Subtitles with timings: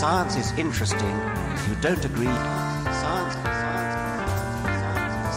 [0.00, 1.14] Science is interesting.
[1.54, 3.94] If you don't agree, science, science,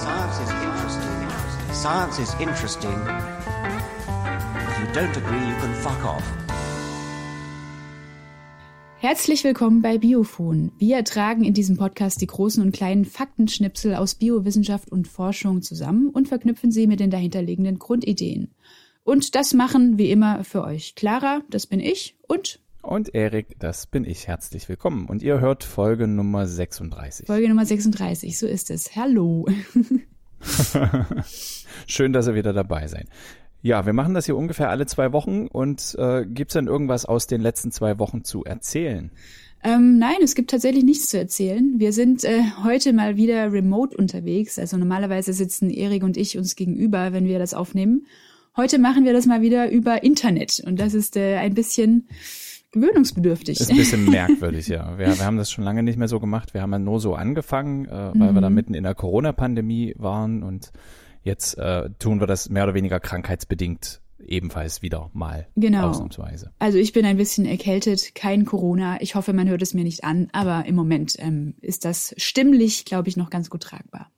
[0.01, 1.73] science is interesting.
[1.73, 2.99] Science is interesting.
[4.67, 6.23] If you don't agree, you can fuck off.
[8.97, 10.71] Herzlich willkommen bei Biophon.
[10.79, 16.09] Wir tragen in diesem Podcast die großen und kleinen Faktenschnipsel aus Biowissenschaft und Forschung zusammen
[16.09, 18.55] und verknüpfen sie mit den dahinterliegenden Grundideen.
[19.03, 23.85] Und das machen wie immer für euch Clara, das bin ich, und und Erik, das
[23.85, 24.27] bin ich.
[24.27, 25.07] Herzlich willkommen.
[25.07, 27.27] Und ihr hört Folge Nummer 36.
[27.27, 28.95] Folge Nummer 36, so ist es.
[28.95, 29.45] Hallo.
[31.87, 33.07] Schön, dass ihr wieder dabei seid.
[33.61, 37.05] Ja, wir machen das hier ungefähr alle zwei Wochen und äh, gibt es denn irgendwas
[37.05, 39.11] aus den letzten zwei Wochen zu erzählen?
[39.63, 41.73] Ähm, nein, es gibt tatsächlich nichts zu erzählen.
[41.77, 44.57] Wir sind äh, heute mal wieder remote unterwegs.
[44.59, 48.05] Also normalerweise sitzen Erik und ich uns gegenüber, wenn wir das aufnehmen.
[48.55, 52.07] Heute machen wir das mal wieder über Internet und das ist äh, ein bisschen
[52.71, 53.59] gewöhnungsbedürftig.
[53.59, 54.97] Ist ein bisschen merkwürdig, ja.
[54.97, 56.53] Wir, wir haben das schon lange nicht mehr so gemacht.
[56.53, 58.35] Wir haben ja nur so angefangen, äh, weil mhm.
[58.35, 60.71] wir da mitten in der Corona-Pandemie waren und
[61.23, 65.89] jetzt äh, tun wir das mehr oder weniger krankheitsbedingt ebenfalls wieder mal genau.
[65.89, 66.51] ausnahmsweise.
[66.59, 68.97] Also ich bin ein bisschen erkältet, kein Corona.
[69.01, 72.85] Ich hoffe, man hört es mir nicht an, aber im Moment ähm, ist das stimmlich,
[72.85, 74.11] glaube ich, noch ganz gut tragbar.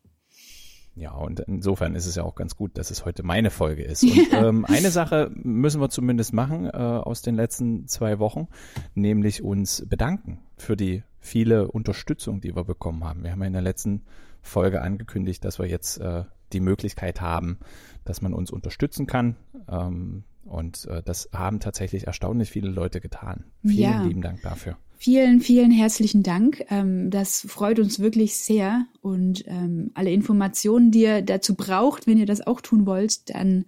[0.99, 4.03] Ja, und insofern ist es ja auch ganz gut, dass es heute meine Folge ist.
[4.03, 8.49] Und ähm, eine Sache müssen wir zumindest machen äh, aus den letzten zwei Wochen,
[8.95, 13.23] nämlich uns bedanken für die viele Unterstützung, die wir bekommen haben.
[13.23, 14.03] Wir haben ja in der letzten
[14.41, 17.59] Folge angekündigt, dass wir jetzt äh, die Möglichkeit haben,
[18.03, 19.37] dass man uns unterstützen kann.
[19.69, 23.45] Ähm, und äh, das haben tatsächlich erstaunlich viele Leute getan.
[23.63, 24.03] Vielen ja.
[24.03, 24.77] lieben Dank dafür.
[25.01, 26.65] Vielen, vielen herzlichen Dank.
[26.69, 28.85] Ähm, das freut uns wirklich sehr.
[28.99, 33.63] Und ähm, alle Informationen, die ihr dazu braucht, wenn ihr das auch tun wollt, dann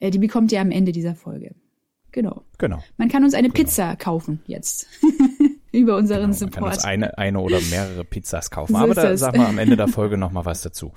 [0.00, 1.54] äh, die bekommt ihr am Ende dieser Folge.
[2.12, 2.42] Genau.
[2.58, 2.84] Genau.
[2.98, 3.64] Man kann uns eine genau.
[3.64, 4.86] Pizza kaufen jetzt.
[5.76, 6.54] über unseren genau, Support.
[6.54, 8.74] Man kann uns eine, eine oder mehrere Pizzas kaufen.
[8.74, 9.20] So Aber da es.
[9.20, 10.92] sagen wir am Ende der Folge nochmal was dazu.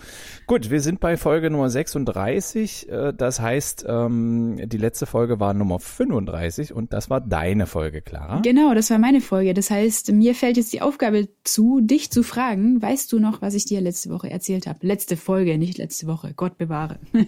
[0.47, 2.90] Gut, wir sind bei Folge Nummer 36.
[2.90, 8.01] Äh, das heißt, ähm, die letzte Folge war Nummer 35 und das war deine Folge,
[8.01, 8.40] Clara.
[8.41, 9.53] Genau, das war meine Folge.
[9.53, 13.53] Das heißt, mir fällt jetzt die Aufgabe zu, dich zu fragen, weißt du noch, was
[13.53, 14.79] ich dir letzte Woche erzählt habe?
[14.81, 16.34] Letzte Folge, nicht letzte Woche.
[16.35, 17.00] Gott bewahre.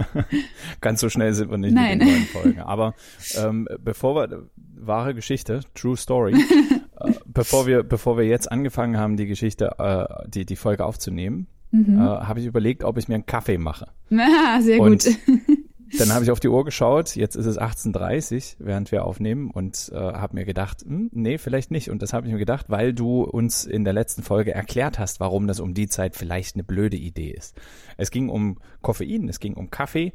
[0.80, 1.98] Ganz so schnell sind wir nicht Nein.
[1.98, 2.60] mit den neuen Folgen.
[2.60, 2.94] Aber
[3.36, 6.35] ähm, bevor wir wahre Geschichte, True Story.
[6.36, 11.46] Äh, bevor wir, bevor wir jetzt angefangen haben, die Geschichte, äh, die, die Folge aufzunehmen,
[11.70, 11.98] mhm.
[11.98, 13.88] äh, habe ich überlegt, ob ich mir einen Kaffee mache.
[14.18, 15.18] Ah, sehr und gut.
[15.98, 19.90] dann habe ich auf die Uhr geschaut, jetzt ist es 18.30 während wir aufnehmen und
[19.92, 21.90] äh, habe mir gedacht, hm, nee, vielleicht nicht.
[21.90, 25.20] Und das habe ich mir gedacht, weil du uns in der letzten Folge erklärt hast,
[25.20, 27.56] warum das um die Zeit vielleicht eine blöde Idee ist.
[27.96, 30.12] Es ging um Koffein, es ging um Kaffee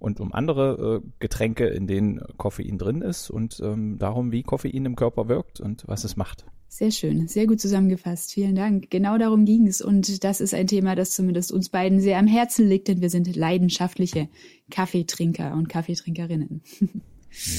[0.00, 4.86] und um andere äh, Getränke, in denen Koffein drin ist und ähm, darum, wie Koffein
[4.86, 6.46] im Körper wirkt und was es macht.
[6.68, 8.32] Sehr schön, sehr gut zusammengefasst.
[8.32, 8.90] Vielen Dank.
[8.90, 9.82] Genau darum ging es.
[9.82, 13.10] Und das ist ein Thema, das zumindest uns beiden sehr am Herzen liegt, denn wir
[13.10, 14.28] sind leidenschaftliche
[14.70, 16.62] Kaffeetrinker und Kaffeetrinkerinnen.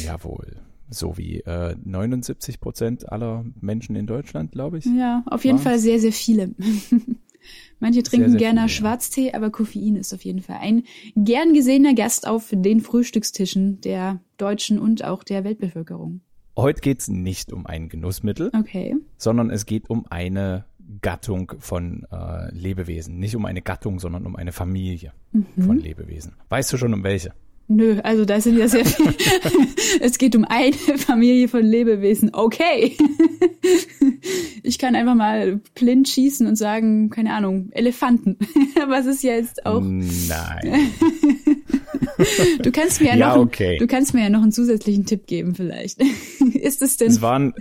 [0.05, 0.61] Jawohl.
[0.89, 4.85] So wie äh, 79 Prozent aller Menschen in Deutschland, glaube ich.
[4.85, 6.55] Ja, auf jeden Fall sehr, sehr viele.
[7.79, 9.33] Manche trinken sehr, sehr gerne viel, Schwarztee, ja.
[9.35, 10.83] aber Koffein ist auf jeden Fall ein
[11.15, 16.21] gern gesehener Gast auf den Frühstückstischen der Deutschen und auch der Weltbevölkerung.
[16.57, 18.95] Heute geht's nicht um ein Genussmittel, okay.
[19.17, 20.65] sondern es geht um eine
[21.01, 23.17] Gattung von äh, Lebewesen.
[23.17, 25.45] Nicht um eine Gattung, sondern um eine Familie mhm.
[25.57, 26.33] von Lebewesen.
[26.49, 27.33] Weißt du schon um welche?
[27.73, 29.13] Nö, also da sind ja sehr viele.
[30.01, 32.31] es geht um eine Familie von Lebewesen.
[32.33, 32.97] Okay.
[34.61, 38.37] ich kann einfach mal blind schießen und sagen, keine Ahnung, Elefanten.
[38.89, 39.81] Was ist ja jetzt auch.
[39.81, 40.91] Nein.
[42.61, 43.77] du kannst mir ja, ja noch, okay.
[43.77, 46.01] du kannst mir ja noch einen zusätzlichen Tipp geben, vielleicht.
[46.53, 47.07] ist es denn?
[47.07, 47.53] Es war ein,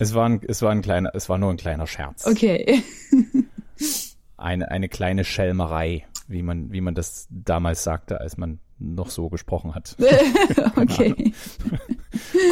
[0.00, 2.26] es war ein, es war ein kleiner, es war nur ein kleiner Scherz.
[2.26, 2.82] Okay.
[4.36, 9.28] eine, eine kleine Schelmerei, wie man, wie man das damals sagte, als man noch so
[9.28, 9.96] gesprochen hat.
[10.76, 11.32] okay.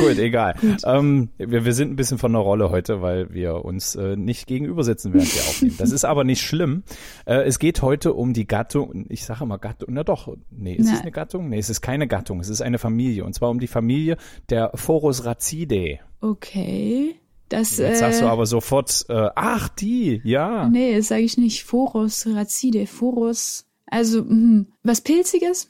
[0.01, 0.55] Gut, egal.
[0.61, 0.83] Gut.
[0.85, 4.47] Ähm, wir, wir sind ein bisschen von der Rolle heute, weil wir uns äh, nicht
[4.47, 5.77] gegenüber sitzen, während wir aufnehmen.
[5.79, 6.83] Das ist aber nicht schlimm.
[7.27, 10.87] Äh, es geht heute um die Gattung, ich sage immer Gattung, na doch, nee, ist
[10.87, 10.95] na.
[10.95, 11.49] es eine Gattung?
[11.49, 13.25] Nee, es ist keine Gattung, es ist eine Familie.
[13.25, 14.17] Und zwar um die Familie
[14.49, 16.01] der Phorus Racidae.
[16.21, 17.17] Okay.
[17.51, 20.69] Das, Jetzt äh, sagst du aber sofort, äh, ach, die, ja.
[20.69, 21.65] Nee, das sage ich nicht.
[21.65, 25.69] Phorus Racidae, Phorus, also mh, was Pilziges?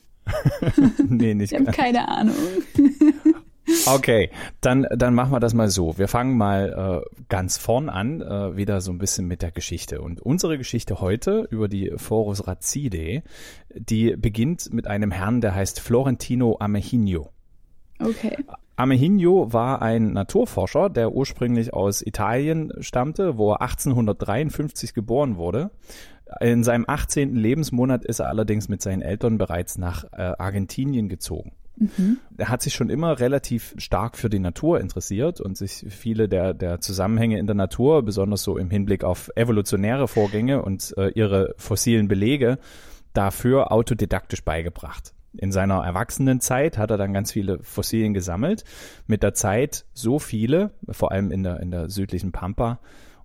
[1.08, 2.34] nee, nicht Ich habe keine Ahnung.
[3.86, 4.30] Okay,
[4.60, 5.96] dann, dann machen wir das mal so.
[5.96, 10.00] Wir fangen mal äh, ganz vorn an, äh, wieder so ein bisschen mit der Geschichte.
[10.00, 13.22] Und unsere Geschichte heute über die Forus Racidae,
[13.74, 17.30] die beginnt mit einem Herrn, der heißt Florentino Amehinho.
[18.00, 18.36] Okay.
[18.76, 25.70] Amehinho war ein Naturforscher, der ursprünglich aus Italien stammte, wo er 1853 geboren wurde.
[26.40, 27.34] In seinem 18.
[27.34, 31.52] Lebensmonat ist er allerdings mit seinen Eltern bereits nach äh, Argentinien gezogen.
[31.76, 32.18] Mhm.
[32.36, 36.52] Er hat sich schon immer relativ stark für die Natur interessiert und sich viele der,
[36.54, 41.54] der Zusammenhänge in der Natur, besonders so im Hinblick auf evolutionäre Vorgänge und äh, ihre
[41.56, 42.58] fossilen Belege,
[43.12, 45.14] dafür autodidaktisch beigebracht.
[45.36, 48.64] In seiner Erwachsenenzeit hat er dann ganz viele Fossilien gesammelt.
[49.06, 52.80] Mit der Zeit so viele, vor allem in der, in der südlichen Pampa,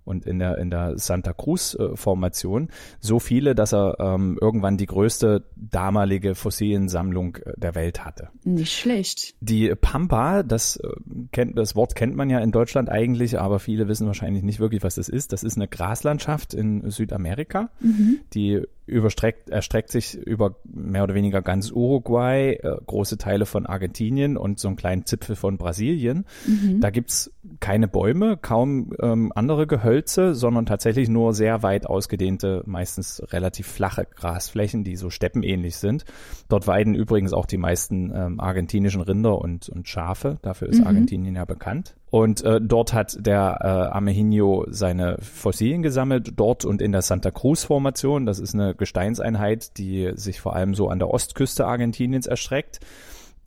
[0.06, 2.68] und in der, in der Santa Cruz-Formation
[3.00, 8.28] so viele, dass er ähm, irgendwann die größte damalige Fossiliensammlung äh, der Welt hatte.
[8.44, 9.34] Nicht schlecht.
[9.40, 10.88] Die Pampa, das, äh,
[11.32, 14.82] kennt, das Wort kennt man ja in Deutschland eigentlich, aber viele wissen wahrscheinlich nicht wirklich,
[14.82, 15.32] was das ist.
[15.32, 18.20] Das ist eine Graslandschaft in Südamerika, mhm.
[18.32, 24.36] die überstreckt, erstreckt sich über mehr oder weniger ganz Uruguay, äh, große Teile von Argentinien
[24.36, 26.24] und so einen kleinen Zipfel von Brasilien.
[26.46, 26.80] Mhm.
[26.80, 29.95] Da gibt's keine Bäume, kaum ähm, andere Gehölze,
[30.34, 36.04] sondern tatsächlich nur sehr weit ausgedehnte, meistens relativ flache Grasflächen, die so steppenähnlich sind.
[36.48, 40.38] Dort weiden übrigens auch die meisten ähm, argentinischen Rinder und, und Schafe.
[40.42, 40.86] Dafür ist mhm.
[40.86, 41.94] Argentinien ja bekannt.
[42.10, 47.30] Und äh, dort hat der äh, Amehinho seine Fossilien gesammelt, dort und in der Santa
[47.30, 48.26] Cruz-Formation.
[48.26, 52.80] Das ist eine Gesteinseinheit, die sich vor allem so an der Ostküste Argentiniens erstreckt.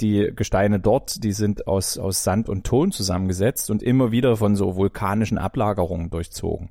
[0.01, 4.55] Die Gesteine dort, die sind aus, aus Sand und Ton zusammengesetzt und immer wieder von
[4.55, 6.69] so vulkanischen Ablagerungen durchzogen.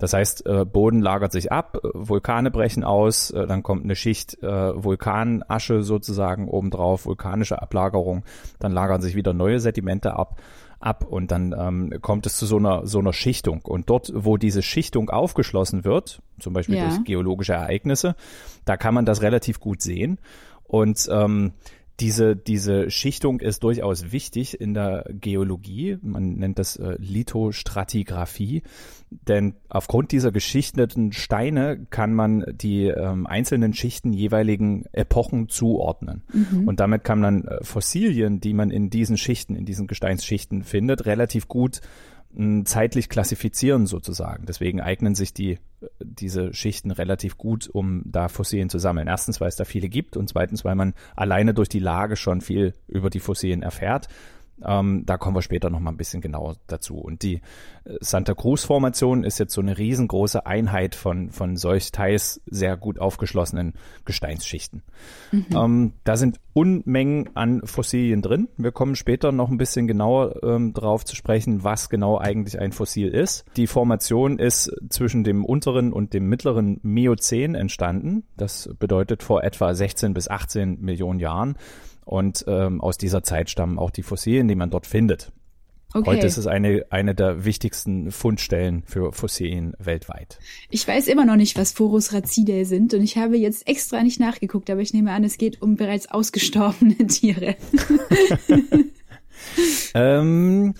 [0.00, 3.94] Das heißt, äh, Boden lagert sich ab, äh, Vulkane brechen aus, äh, dann kommt eine
[3.94, 8.24] Schicht äh, Vulkanasche sozusagen obendrauf, vulkanische Ablagerung,
[8.58, 10.40] dann lagern sich wieder neue Sedimente ab
[10.80, 14.38] ab und dann ähm, kommt es zu so einer so einer Schichtung und dort, wo
[14.38, 16.88] diese Schichtung aufgeschlossen wird, zum Beispiel ja.
[16.88, 18.16] durch geologische Ereignisse,
[18.64, 20.18] da kann man das relativ gut sehen
[20.64, 21.52] und ähm,
[22.00, 25.98] diese, diese Schichtung ist durchaus wichtig in der Geologie.
[26.02, 28.62] Man nennt das äh, Lithostratigraphie.
[29.10, 36.22] Denn aufgrund dieser geschichteten Steine kann man die ähm, einzelnen Schichten jeweiligen Epochen zuordnen.
[36.32, 36.68] Mhm.
[36.68, 41.06] Und damit kann man äh, Fossilien, die man in diesen Schichten, in diesen Gesteinsschichten findet,
[41.06, 41.80] relativ gut
[42.64, 44.46] zeitlich klassifizieren sozusagen.
[44.46, 45.58] Deswegen eignen sich die,
[45.98, 49.08] diese Schichten relativ gut, um da Fossilien zu sammeln.
[49.08, 52.40] Erstens, weil es da viele gibt und zweitens, weil man alleine durch die Lage schon
[52.40, 54.08] viel über die Fossilien erfährt.
[54.64, 56.96] Ähm, da kommen wir später noch mal ein bisschen genauer dazu.
[56.96, 57.36] Und die
[57.84, 62.98] äh, Santa Cruz-Formation ist jetzt so eine riesengroße Einheit von, von solch teils sehr gut
[62.98, 63.74] aufgeschlossenen
[64.04, 64.82] Gesteinsschichten.
[65.32, 65.46] Mhm.
[65.54, 68.48] Ähm, da sind Unmengen an Fossilien drin.
[68.56, 72.72] Wir kommen später noch ein bisschen genauer ähm, darauf zu sprechen, was genau eigentlich ein
[72.72, 73.44] Fossil ist.
[73.56, 78.24] Die Formation ist zwischen dem unteren und dem mittleren Miozän entstanden.
[78.36, 81.56] Das bedeutet vor etwa 16 bis 18 Millionen Jahren.
[82.10, 85.30] Und ähm, aus dieser Zeit stammen auch die Fossilien, die man dort findet.
[85.94, 86.10] Okay.
[86.10, 90.40] Heute ist es eine, eine der wichtigsten Fundstellen für Fossilien weltweit.
[90.70, 94.18] Ich weiß immer noch nicht, was Forus racidae sind und ich habe jetzt extra nicht
[94.18, 97.54] nachgeguckt, aber ich nehme an, es geht um bereits ausgestorbene Tiere.
[99.94, 100.74] ähm,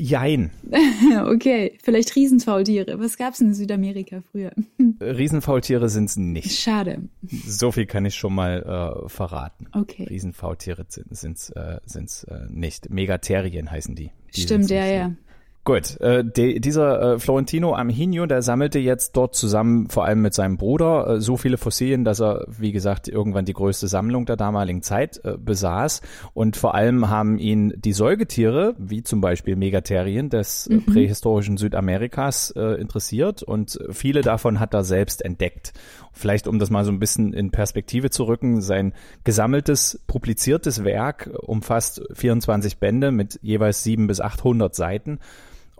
[0.00, 0.52] Jein.
[1.26, 3.00] okay, vielleicht Riesenfaultiere.
[3.00, 4.52] Was gab's in Südamerika früher?
[5.00, 6.56] Riesenfaultiere sind's nicht.
[6.56, 7.02] Schade.
[7.22, 8.62] So viel kann ich schon mal
[9.04, 9.66] äh, verraten.
[9.72, 10.04] Okay.
[10.04, 12.90] Riesenfaultiere sind, sind's, äh, sind's äh, nicht.
[12.90, 14.12] Megaterien heißen die.
[14.36, 15.12] die Stimmt, ja, ja.
[15.68, 20.32] Gut, äh, de, dieser äh, Florentino Amhinio, der sammelte jetzt dort zusammen, vor allem mit
[20.32, 24.36] seinem Bruder, äh, so viele Fossilien, dass er, wie gesagt, irgendwann die größte Sammlung der
[24.36, 26.00] damaligen Zeit äh, besaß.
[26.32, 30.86] Und vor allem haben ihn die Säugetiere, wie zum Beispiel Megaterien des äh, mhm.
[30.86, 33.42] prähistorischen Südamerikas, äh, interessiert.
[33.42, 35.74] Und viele davon hat er selbst entdeckt.
[36.14, 41.28] Vielleicht, um das mal so ein bisschen in Perspektive zu rücken, sein gesammeltes, publiziertes Werk
[41.42, 45.18] umfasst 24 Bände mit jeweils sieben bis 800 Seiten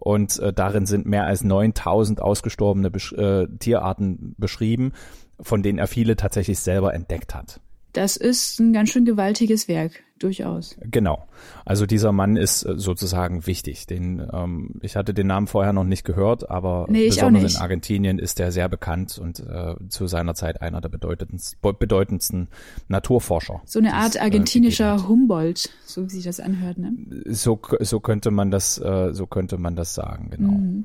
[0.00, 4.92] und äh, darin sind mehr als 9000 ausgestorbene Besch äh, Tierarten beschrieben,
[5.40, 7.60] von denen er viele tatsächlich selber entdeckt hat.
[7.92, 10.76] Das ist ein ganz schön gewaltiges Werk, durchaus.
[10.82, 11.26] Genau.
[11.64, 13.86] Also dieser Mann ist äh, sozusagen wichtig.
[13.86, 18.18] Den, ähm, ich hatte den Namen vorher noch nicht gehört, aber nee, besonders in Argentinien
[18.18, 22.48] ist er sehr bekannt und äh, zu seiner Zeit einer der bedeutendsten, bedeutendsten
[22.88, 23.62] Naturforscher.
[23.64, 26.92] So eine Art äh, argentinischer äh, Humboldt, so wie sich das anhört, ne?
[27.26, 30.52] So, so könnte man das, äh, so könnte man das sagen, genau.
[30.52, 30.84] Mhm.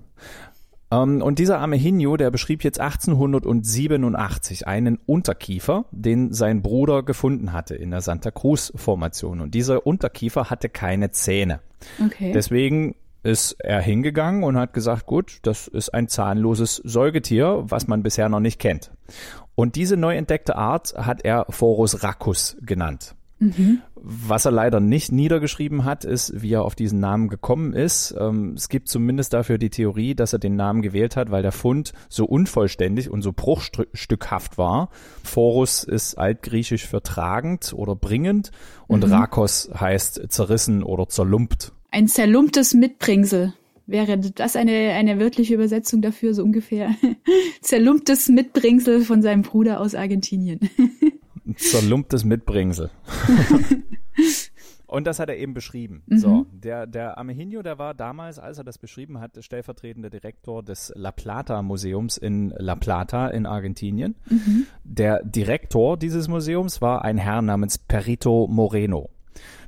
[0.94, 7.54] Ähm, und dieser arme Hinjo, der beschrieb jetzt 1887 einen Unterkiefer, den sein Bruder gefunden
[7.54, 9.42] hatte in der Santa Cruz Formation.
[9.42, 11.60] Und dieser Unterkiefer hatte keine Zähne.
[12.04, 12.32] Okay.
[12.34, 18.04] Deswegen ist er hingegangen und hat gesagt, gut, das ist ein zahnloses Säugetier, was man
[18.04, 18.92] bisher noch nicht kennt.
[19.56, 23.16] Und diese neu entdeckte Art hat er Phorus racus genannt.
[23.46, 23.82] Mhm.
[23.96, 28.14] Was er leider nicht niedergeschrieben hat, ist, wie er auf diesen Namen gekommen ist.
[28.20, 31.54] Ähm, es gibt zumindest dafür die Theorie, dass er den Namen gewählt hat, weil der
[31.54, 34.90] Fund so unvollständig und so bruchstückhaft war.
[35.24, 38.52] Phorus ist altgriechisch für tragend oder bringend
[38.88, 39.14] und mhm.
[39.14, 41.72] Rakos heißt zerrissen oder zerlumpt.
[41.92, 43.54] Ein zerlumptes Mitbringsel.
[43.86, 46.90] Wäre das eine, eine wörtliche Übersetzung dafür, so ungefähr?
[47.62, 50.60] Zerlumptes Mitbringsel von seinem Bruder aus Argentinien.
[51.56, 52.90] Zerlumptes Mitbringsel.
[54.94, 56.04] Und das hat er eben beschrieben.
[56.06, 56.18] Mhm.
[56.20, 60.94] So, der, der Amehinho, der war damals, als er das beschrieben hat, stellvertretender Direktor des
[60.96, 64.16] La Plata Museums in La Plata in Argentinien.
[64.30, 64.68] Mhm.
[64.84, 69.10] Der Direktor dieses Museums war ein Herr namens Perito Moreno.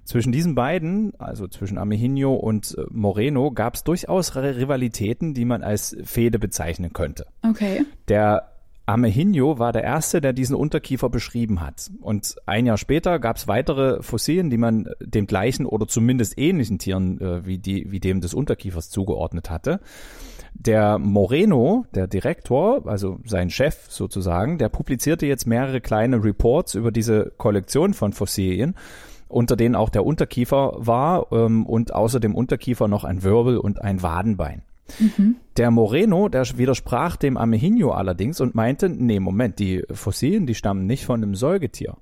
[0.04, 5.64] Zwischen diesen beiden, also zwischen Amehinho und äh, Moreno, gab es durchaus Rivalitäten, die man
[5.64, 7.26] als Fehde bezeichnen könnte.
[7.42, 7.84] Okay.
[8.08, 8.55] Der
[8.86, 11.90] Amehinho war der erste, der diesen Unterkiefer beschrieben hat.
[12.02, 16.78] Und ein Jahr später gab es weitere Fossilien, die man dem gleichen oder zumindest ähnlichen
[16.78, 19.80] Tieren äh, wie, die, wie dem des Unterkiefers zugeordnet hatte.
[20.54, 26.92] Der Moreno, der Direktor, also sein Chef sozusagen, der publizierte jetzt mehrere kleine Reports über
[26.92, 28.76] diese Kollektion von Fossilien,
[29.28, 33.82] unter denen auch der Unterkiefer war ähm, und außer dem Unterkiefer noch ein Wirbel und
[33.82, 34.62] ein Wadenbein.
[35.00, 35.38] Mhm.
[35.58, 40.86] Der Moreno, der widersprach dem Amehinho allerdings und meinte, nee, Moment, die Fossilien, die stammen
[40.86, 41.98] nicht von einem Säugetier.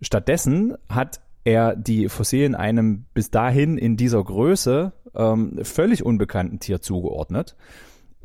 [0.00, 6.80] Stattdessen hat er die Fossilien einem bis dahin in dieser Größe ähm, völlig unbekannten Tier
[6.80, 7.56] zugeordnet.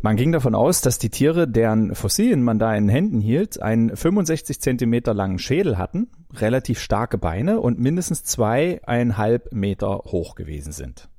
[0.01, 3.95] Man ging davon aus, dass die Tiere, deren Fossilien man da in Händen hielt, einen
[3.95, 11.09] 65 Zentimeter langen Schädel hatten, relativ starke Beine und mindestens zweieinhalb Meter hoch gewesen sind.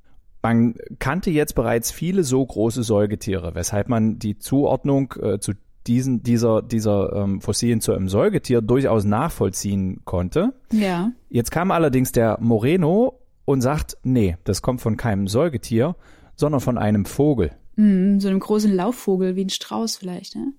[0.47, 5.51] Man kannte jetzt bereits viele so große Säugetiere, weshalb man die Zuordnung äh, zu
[5.87, 10.53] diesen, dieser, dieser ähm, Fossilien zu einem Säugetier durchaus nachvollziehen konnte.
[10.71, 11.11] Ja.
[11.29, 15.97] Jetzt kam allerdings der Moreno und sagt, nee, das kommt von keinem Säugetier,
[16.37, 17.51] sondern von einem Vogel.
[17.75, 20.53] Mm, so einem großen Laufvogel, wie ein Strauß vielleicht, ne?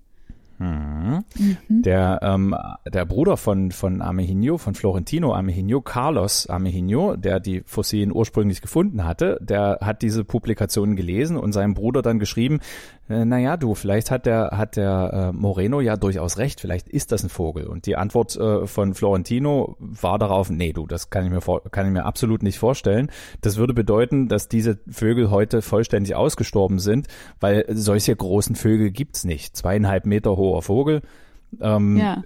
[0.59, 1.23] Mhm.
[1.37, 1.81] Mhm.
[1.81, 8.13] Der, ähm, der Bruder von, von Amehinho, von Florentino Amehinho, Carlos Amehinho, der die Fossilien
[8.13, 12.59] ursprünglich gefunden hatte, der hat diese Publikationen gelesen und seinem Bruder dann geschrieben,
[13.09, 17.11] äh, naja, du, vielleicht hat der, hat der äh, Moreno ja durchaus recht, vielleicht ist
[17.11, 17.65] das ein Vogel.
[17.65, 21.63] Und die Antwort äh, von Florentino war darauf, nee, du, das kann ich mir vor,
[21.71, 23.09] kann ich mir absolut nicht vorstellen.
[23.41, 27.07] Das würde bedeuten, dass diese Vögel heute vollständig ausgestorben sind,
[27.39, 29.57] weil solche großen Vögel gibt's nicht.
[29.57, 31.01] Zweieinhalb Meter hoher Vogel.
[31.61, 32.23] Ähm, ja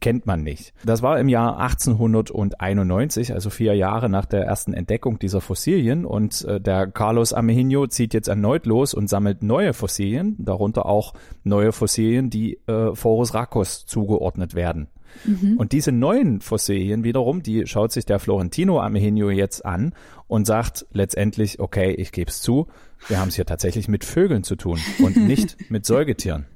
[0.00, 0.74] kennt man nicht.
[0.84, 6.04] Das war im Jahr 1891, also vier Jahre nach der ersten Entdeckung dieser Fossilien.
[6.04, 11.14] Und äh, der Carlos Amehinho zieht jetzt erneut los und sammelt neue Fossilien, darunter auch
[11.42, 14.88] neue Fossilien, die äh, Forus Racos zugeordnet werden.
[15.24, 15.56] Mhm.
[15.58, 19.94] Und diese neuen Fossilien wiederum, die schaut sich der Florentino Amehinho jetzt an
[20.26, 22.66] und sagt letztendlich, okay, ich gebe es zu,
[23.08, 26.46] wir haben es hier tatsächlich mit Vögeln zu tun und nicht mit Säugetieren.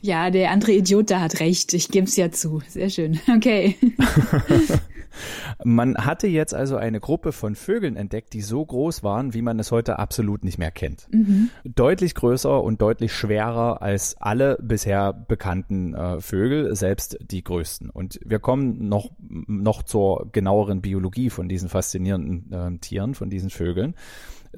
[0.00, 1.74] Ja, der andere Idiot da hat recht.
[1.74, 2.62] Ich gebe es ja zu.
[2.68, 3.20] Sehr schön.
[3.28, 3.76] Okay.
[5.64, 9.58] man hatte jetzt also eine Gruppe von Vögeln entdeckt, die so groß waren, wie man
[9.58, 11.08] es heute absolut nicht mehr kennt.
[11.10, 11.50] Mhm.
[11.64, 17.90] Deutlich größer und deutlich schwerer als alle bisher bekannten äh, Vögel, selbst die größten.
[17.90, 23.50] Und wir kommen noch, noch zur genaueren Biologie von diesen faszinierenden äh, Tieren, von diesen
[23.50, 23.94] Vögeln.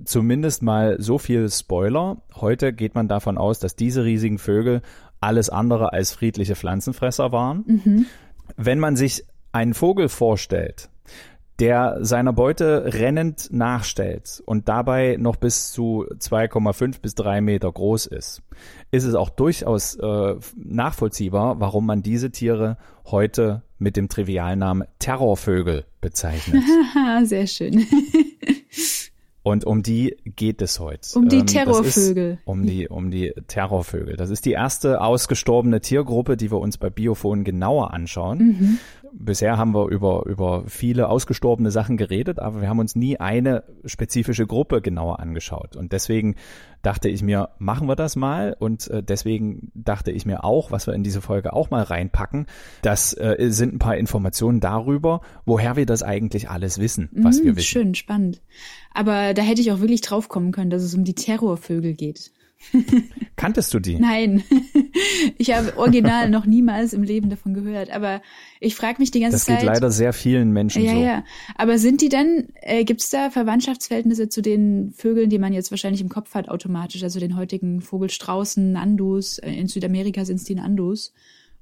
[0.05, 2.23] Zumindest mal so viel Spoiler.
[2.35, 4.83] Heute geht man davon aus, dass diese riesigen Vögel
[5.21, 7.65] alles andere als friedliche Pflanzenfresser waren.
[7.67, 8.07] Mhm.
[8.57, 10.89] Wenn man sich einen Vogel vorstellt,
[11.59, 18.07] der seiner Beute rennend nachstellt und dabei noch bis zu 2,5 bis 3 Meter groß
[18.07, 18.43] ist,
[18.91, 25.85] ist es auch durchaus äh, nachvollziehbar, warum man diese Tiere heute mit dem Trivialnamen Terrorvögel
[26.01, 26.65] bezeichnet.
[27.25, 27.87] Sehr schön.
[29.43, 31.19] Und um die geht es heute.
[31.19, 32.39] Um die ähm, Terrorvögel.
[32.45, 34.17] um die, um die Terrorvögel.
[34.17, 38.39] Das ist die erste ausgestorbene Tiergruppe, die wir uns bei Biophon genauer anschauen.
[38.39, 38.79] Mhm
[39.13, 43.65] bisher haben wir über, über viele ausgestorbene Sachen geredet, aber wir haben uns nie eine
[43.85, 45.77] spezifische Gruppe genauer angeschaut.
[45.77, 46.37] Und deswegen
[46.83, 48.57] dachte ich mir, machen wir das mal.
[48.59, 52.47] Und äh, deswegen dachte ich mir auch, was wir in diese Folge auch mal reinpacken,
[52.83, 57.45] das äh, sind ein paar Informationen darüber, woher wir das eigentlich alles wissen, was mhm,
[57.45, 57.67] wir wissen.
[57.67, 58.43] Schön, spannend.
[58.93, 62.33] Aber da hätte ich auch wirklich drauf kommen können, dass es um die Terrorvögel geht.
[63.37, 63.99] Kanntest du die?
[63.99, 64.43] Nein,
[65.39, 67.91] ich habe original noch niemals im Leben davon gehört.
[67.91, 68.23] Aber
[68.61, 69.57] ich frage mich die ganze Zeit.
[69.57, 70.99] Das geht leider sehr vielen Menschen ja, so.
[70.99, 71.25] Ja, ja.
[71.57, 75.71] Aber sind die dann, äh, gibt es da Verwandtschaftsverhältnisse zu den Vögeln, die man jetzt
[75.71, 80.45] wahrscheinlich im Kopf hat automatisch, also den heutigen Vogelstraußen, Andus, äh, in Südamerika sind es
[80.45, 81.13] die Andus.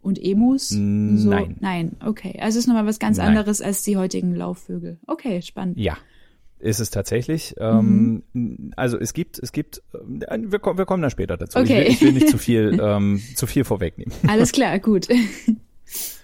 [0.02, 0.71] Und Emus?
[0.71, 1.57] So, nein.
[1.61, 2.38] Nein, okay.
[2.40, 3.28] Also es ist nochmal was ganz Nein.
[3.28, 4.99] anderes als die heutigen Laufvögel.
[5.07, 5.78] Okay, spannend.
[5.78, 5.99] Ja,
[6.61, 7.55] ist es tatsächlich.
[7.59, 8.23] Ähm,
[8.76, 11.59] Also es gibt, es gibt, äh, wir, kommen, wir kommen da später dazu.
[11.59, 11.83] Okay.
[11.83, 14.14] Ich, will, ich will nicht zu viel, ähm, zu viel vorwegnehmen.
[14.26, 15.09] Alles klar, gut.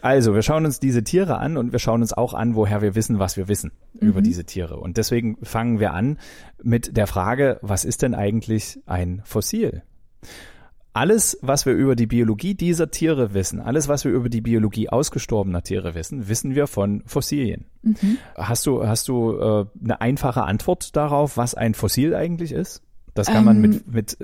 [0.00, 2.94] Also, wir schauen uns diese Tiere an und wir schauen uns auch an, woher wir
[2.94, 4.76] wissen, was wir wissen über diese Tiere.
[4.76, 6.18] Und deswegen fangen wir an
[6.62, 9.82] mit der Frage, was ist denn eigentlich ein Fossil?
[10.96, 14.88] Alles, was wir über die Biologie dieser Tiere wissen, alles, was wir über die Biologie
[14.88, 17.66] ausgestorbener Tiere wissen, wissen wir von Fossilien.
[18.34, 22.80] Hast du, hast du äh, eine einfache Antwort darauf, was ein Fossil eigentlich ist?
[23.12, 23.62] Das kann man Ähm.
[23.62, 24.18] mit, mit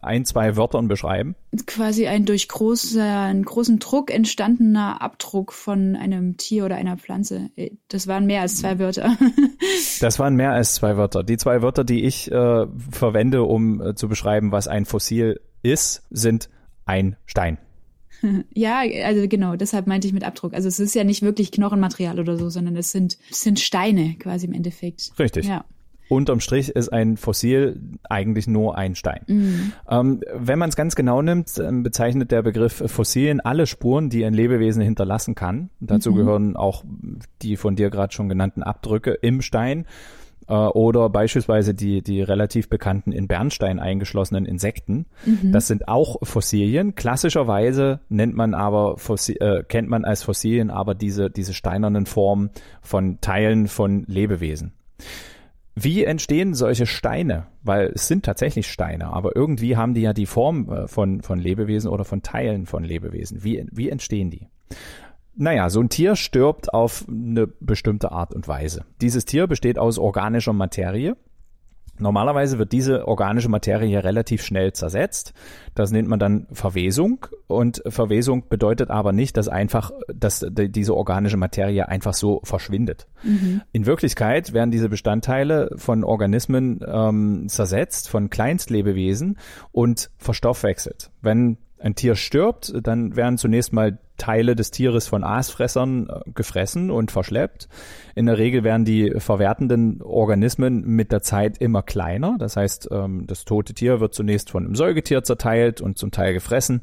[0.00, 1.34] ein, zwei Wörtern beschreiben.
[1.66, 7.50] Quasi ein durch großer, einen großen Druck entstandener Abdruck von einem Tier oder einer Pflanze.
[7.88, 9.16] Das waren mehr als zwei Wörter.
[10.00, 11.22] Das waren mehr als zwei Wörter.
[11.22, 16.02] Die zwei Wörter, die ich äh, verwende, um äh, zu beschreiben, was ein Fossil ist,
[16.10, 16.48] sind
[16.86, 17.58] ein Stein.
[18.54, 20.54] ja, also genau, deshalb meinte ich mit Abdruck.
[20.54, 24.16] Also es ist ja nicht wirklich Knochenmaterial oder so, sondern es sind, es sind Steine
[24.18, 25.12] quasi im Endeffekt.
[25.18, 25.46] Richtig.
[25.46, 25.64] Ja.
[26.08, 29.22] Unterm Strich ist ein Fossil eigentlich nur ein Stein.
[29.88, 34.24] Ähm, wenn man es ganz genau nimmt, ähm, bezeichnet der Begriff Fossilien alle Spuren, die
[34.24, 35.70] ein Lebewesen hinterlassen kann.
[35.80, 36.84] Dazu gehören auch
[37.40, 39.86] die von dir gerade schon genannten Abdrücke im Stein
[40.48, 45.06] äh, oder beispielsweise die, die relativ bekannten in Bernstein eingeschlossenen Insekten.
[45.52, 46.94] Das sind auch Fossilien.
[46.94, 52.50] Klassischerweise nennt man aber Fossi äh, kennt man als Fossilien aber diese, diese steinernen Formen
[52.82, 54.72] von Teilen von Lebewesen.
[55.74, 57.46] Wie entstehen solche Steine?
[57.62, 61.38] Weil es sind tatsächlich Steine, aber irgendwie haben die ja die Form äh, von, von
[61.38, 63.42] Lebewesen oder von Teilen von Lebewesen.
[63.42, 64.46] Wie, wie entstehen die?
[65.36, 68.84] Naja, so ein Tier stirbt auf eine bestimmte Art und Weise.
[69.00, 71.16] Dieses Tier besteht aus organischer Materie.
[71.96, 75.32] Normalerweise wird diese organische Materie relativ schnell zersetzt.
[75.76, 77.26] Das nennt man dann Verwesung.
[77.46, 83.06] Und Verwesung bedeutet aber nicht, dass einfach, dass die- diese organische Materie einfach so verschwindet.
[83.70, 89.38] In Wirklichkeit werden diese Bestandteile von Organismen ähm, zersetzt, von Kleinstlebewesen
[89.70, 91.10] und verstoffwechselt.
[91.22, 96.90] Wenn ein Tier stirbt, dann werden zunächst mal Teile des Tieres von Aasfressern äh, gefressen
[96.90, 97.68] und verschleppt.
[98.14, 102.36] In der Regel werden die verwertenden Organismen mit der Zeit immer kleiner.
[102.38, 106.32] Das heißt, ähm, das tote Tier wird zunächst von einem Säugetier zerteilt und zum Teil
[106.32, 106.82] gefressen.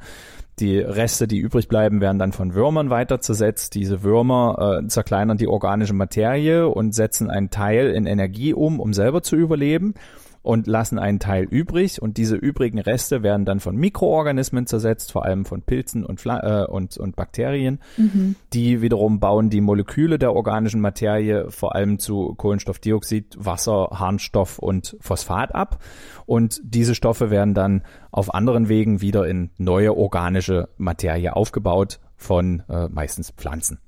[0.59, 3.73] Die Reste, die übrig bleiben, werden dann von Würmern weiter zersetzt.
[3.73, 8.93] Diese Würmer äh, zerkleinern die organische Materie und setzen einen Teil in Energie um, um
[8.93, 9.95] selber zu überleben
[10.43, 15.25] und lassen einen Teil übrig und diese übrigen Reste werden dann von Mikroorganismen zersetzt, vor
[15.25, 17.79] allem von Pilzen und, Pfla- äh, und, und Bakterien.
[18.53, 24.97] Die wiederum bauen die Moleküle der organischen Materie vor allem zu Kohlenstoffdioxid, Wasser, Harnstoff und
[24.99, 25.83] Phosphat ab
[26.25, 32.63] und diese Stoffe werden dann auf anderen Wegen wieder in neue organische Materie aufgebaut von
[32.67, 33.79] äh, meistens Pflanzen.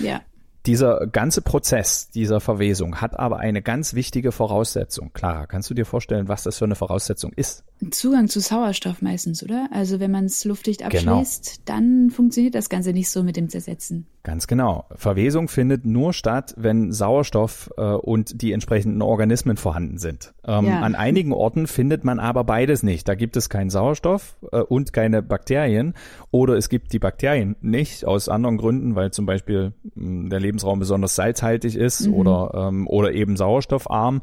[0.00, 0.20] Ja.
[0.66, 5.10] Dieser ganze Prozess dieser Verwesung hat aber eine ganz wichtige Voraussetzung.
[5.12, 7.64] Clara, kannst du dir vorstellen, was das für eine Voraussetzung ist?
[7.90, 9.68] Zugang zu Sauerstoff meistens, oder?
[9.72, 11.18] Also wenn man es luftdicht Genau.
[11.18, 14.06] abschließt, dann funktioniert das Ganze nicht so mit dem Zersetzen.
[14.22, 14.84] Ganz genau.
[14.94, 20.32] Verwesung findet nur statt, wenn Sauerstoff äh, und die entsprechenden Organismen vorhanden sind.
[20.46, 20.80] Ähm, Ja.
[20.82, 23.08] An einigen Orten findet man aber beides nicht.
[23.08, 25.94] Da gibt es keinen Sauerstoff äh, und keine Bakterien
[26.30, 30.78] oder es gibt die Bakterien nicht aus anderen Gründen, weil zum Beispiel mh, der Lebensraum
[30.78, 34.20] besonders salzhaltig ist oder, ähm, oder eben sauerstoffarm.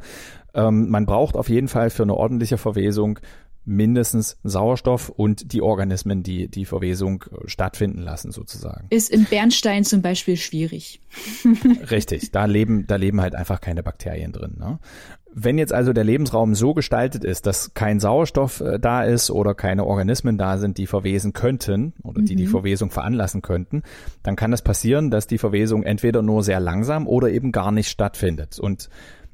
[0.53, 3.19] Ähm, man braucht auf jeden Fall für eine ordentliche Verwesung
[3.65, 8.87] mindestens Sauerstoff und die Organismen, die die Verwesung äh, stattfinden lassen sozusagen.
[8.89, 11.01] Ist im Bernstein zum Beispiel schwierig.
[11.91, 14.55] Richtig, da leben, da leben halt einfach keine Bakterien drin.
[14.57, 14.79] Ne?
[15.41, 19.55] Wenn jetzt also der Lebensraum so gestaltet ist, dass kein Sauerstoff äh, da ist oder
[19.55, 23.83] keine Organismen da sind, die verwesen könnten oder die die Verwesung veranlassen könnten,
[24.23, 27.89] dann kann es passieren, dass die Verwesung entweder nur sehr langsam oder eben gar nicht
[27.89, 28.59] stattfindet.
[28.59, 28.89] Und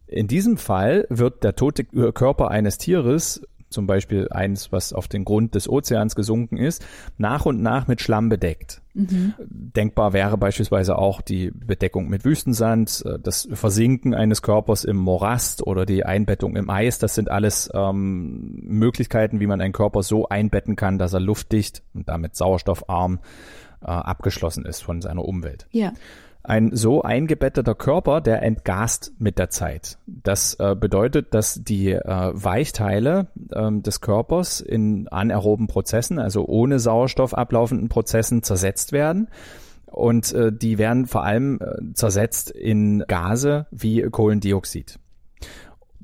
[0.08, 5.26] in diesem Fall wird der tote Körper eines Tieres zum Beispiel eins, was auf den
[5.26, 6.86] Grund des Ozeans gesunken ist,
[7.18, 8.82] nach und nach mit Schlamm bedeckt.
[9.40, 15.68] Denkbar wäre beispielsweise auch die Bedeckung mit Wüstensand, äh, das Versinken eines Körpers im Morast
[15.68, 16.98] oder die Einbettung im Eis.
[16.98, 21.84] Das sind alles ähm, Möglichkeiten, wie man einen Körper so einbetten kann, dass er luftdicht
[21.94, 23.20] und damit sauerstoffarm
[23.82, 25.68] äh, abgeschlossen ist von seiner Umwelt.
[25.72, 25.92] Ja.
[26.48, 29.98] Ein so eingebetteter Körper, der entgast mit der Zeit.
[30.06, 36.80] Das äh, bedeutet, dass die äh, Weichteile ähm, des Körpers in anaeroben Prozessen, also ohne
[36.80, 39.30] Sauerstoff ablaufenden Prozessen, zersetzt werden.
[39.88, 45.00] Und äh, die werden vor allem äh, zersetzt in Gase wie Kohlendioxid.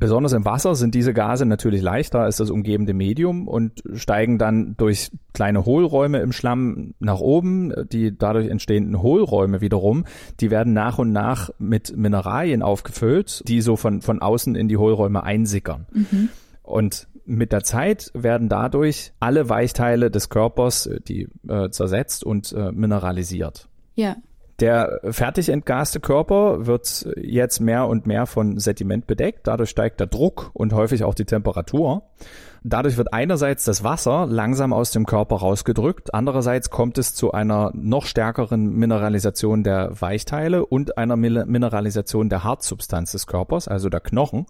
[0.02, 4.74] Besonders im Wasser sind diese Gase natürlich leichter als das umgebende Medium und steigen dann
[4.76, 7.72] durch kleine Hohlräume im Schlamm nach oben.
[7.92, 10.06] Die dadurch entstehenden Hohlräume wiederum,
[10.40, 14.78] die werden nach und nach mit Mineralien aufgefüllt, die so von, von außen in die
[14.78, 15.86] Hohlräume einsickern.
[15.94, 16.30] Mhm.
[16.64, 22.72] Und mit der Zeit werden dadurch alle Weichteile des Körpers, die äh, zersetzt und äh,
[22.72, 23.70] mineralisiert.
[23.94, 24.16] Ja.
[24.62, 29.48] Der fertig entgaste Körper wird jetzt mehr und mehr von Sediment bedeckt.
[29.48, 32.04] Dadurch steigt der Druck und häufig auch die Temperatur.
[32.64, 37.72] Dadurch wird einerseits das Wasser langsam aus dem Körper rausgedrückt, andererseits kommt es zu einer
[37.74, 44.46] noch stärkeren Mineralisation der Weichteile und einer Mineralisation der Hartsubstanz des Körpers, also der Knochen.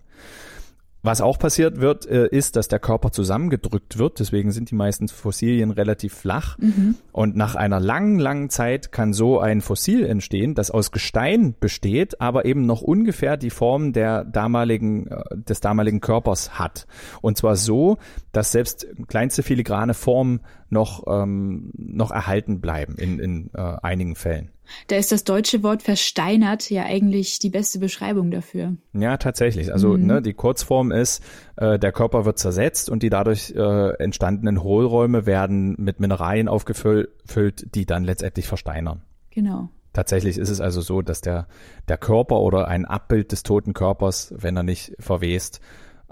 [1.04, 4.20] Was auch passiert wird, äh, ist, dass der Körper zusammengedrückt wird.
[4.20, 6.60] Deswegen sind die meisten Fossilien relativ flach.
[6.60, 6.96] Mhm.
[7.12, 12.22] Und nach einer langen, langen Zeit kann so ein Fossil entstehen, das aus Gestein besteht,
[12.22, 16.86] aber eben noch ungefähr die Form der damaligen, äh, des damaligen Körpers hat.
[17.22, 17.98] Und zwar so,
[18.32, 24.50] dass selbst kleinste filigrane Formen noch, ähm, noch erhalten bleiben in, in äh, einigen Fällen.
[24.88, 28.76] Da ist das deutsche Wort versteinert ja eigentlich die beste Beschreibung dafür.
[28.94, 29.74] Ja, tatsächlich.
[29.74, 30.06] Also mhm.
[30.06, 31.24] ne, die Kurzform ist,
[31.58, 37.76] äh, der Körper wird zersetzt und die dadurch äh, entstandenen Hohlräume werden mit Mineralien aufgefüllt,
[37.76, 39.02] die dann letztendlich versteinern.
[39.32, 39.70] Genau.
[39.94, 41.48] Tatsächlich ist es also so, dass der,
[41.88, 45.60] der Körper oder ein Abbild des toten Körpers, wenn er nicht verwest,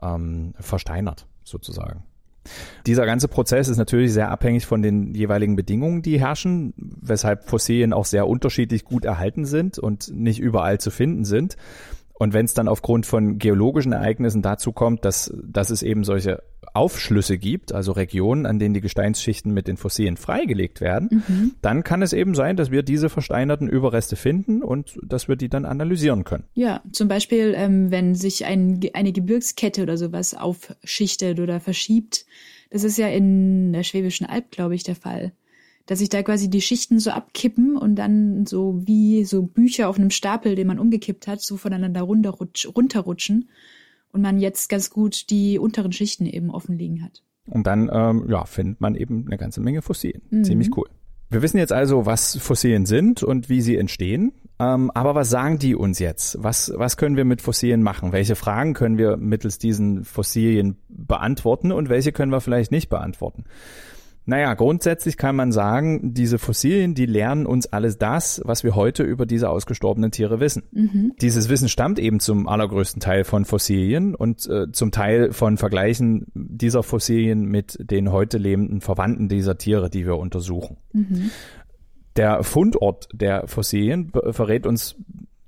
[0.02, 2.04] ähm, versteinert sozusagen.
[2.86, 7.94] Dieser ganze Prozess ist natürlich sehr abhängig von den jeweiligen Bedingungen, die herrschen, weshalb Fossilien
[7.94, 11.58] auch sehr unterschiedlich gut erhalten sind und nicht überall zu finden sind.
[12.20, 16.44] Und wenn es dann aufgrund von geologischen Ereignissen dazu kommt, dass, dass es eben solche
[16.74, 21.54] Aufschlüsse gibt, also Regionen, an denen die Gesteinsschichten mit den Fossilien freigelegt werden, mhm.
[21.62, 25.48] dann kann es eben sein, dass wir diese versteinerten Überreste finden und dass wir die
[25.48, 26.44] dann analysieren können.
[26.54, 32.26] Ja, zum Beispiel, ähm, wenn sich ein, eine Gebirgskette oder sowas aufschichtet oder verschiebt.
[32.70, 35.32] Das ist ja in der Schwäbischen Alb, glaube ich, der Fall
[35.90, 39.98] dass sich da quasi die Schichten so abkippen und dann so wie so Bücher auf
[39.98, 43.50] einem Stapel, den man umgekippt hat, so voneinander runterrutschen
[44.12, 47.24] und man jetzt ganz gut die unteren Schichten eben offen liegen hat.
[47.48, 50.22] Und dann ähm, ja, findet man eben eine ganze Menge Fossilien.
[50.30, 50.44] Mhm.
[50.44, 50.88] Ziemlich cool.
[51.32, 54.32] Wir wissen jetzt also, was Fossilien sind und wie sie entstehen.
[54.60, 56.38] Ähm, aber was sagen die uns jetzt?
[56.40, 58.12] Was, was können wir mit Fossilien machen?
[58.12, 63.46] Welche Fragen können wir mittels diesen Fossilien beantworten und welche können wir vielleicht nicht beantworten?
[64.30, 69.02] Naja, grundsätzlich kann man sagen, diese Fossilien, die lernen uns alles das, was wir heute
[69.02, 70.66] über diese ausgestorbenen Tiere wissen.
[70.72, 71.14] Mhm.
[71.20, 76.28] Dieses Wissen stammt eben zum allergrößten Teil von Fossilien und äh, zum Teil von Vergleichen
[76.36, 80.78] dieser Fossilien mit den heute lebenden Verwandten dieser Tiere, die wir untersuchen.
[80.94, 81.32] Mhm.
[82.16, 84.96] Der Fundort der Fossilien verrät uns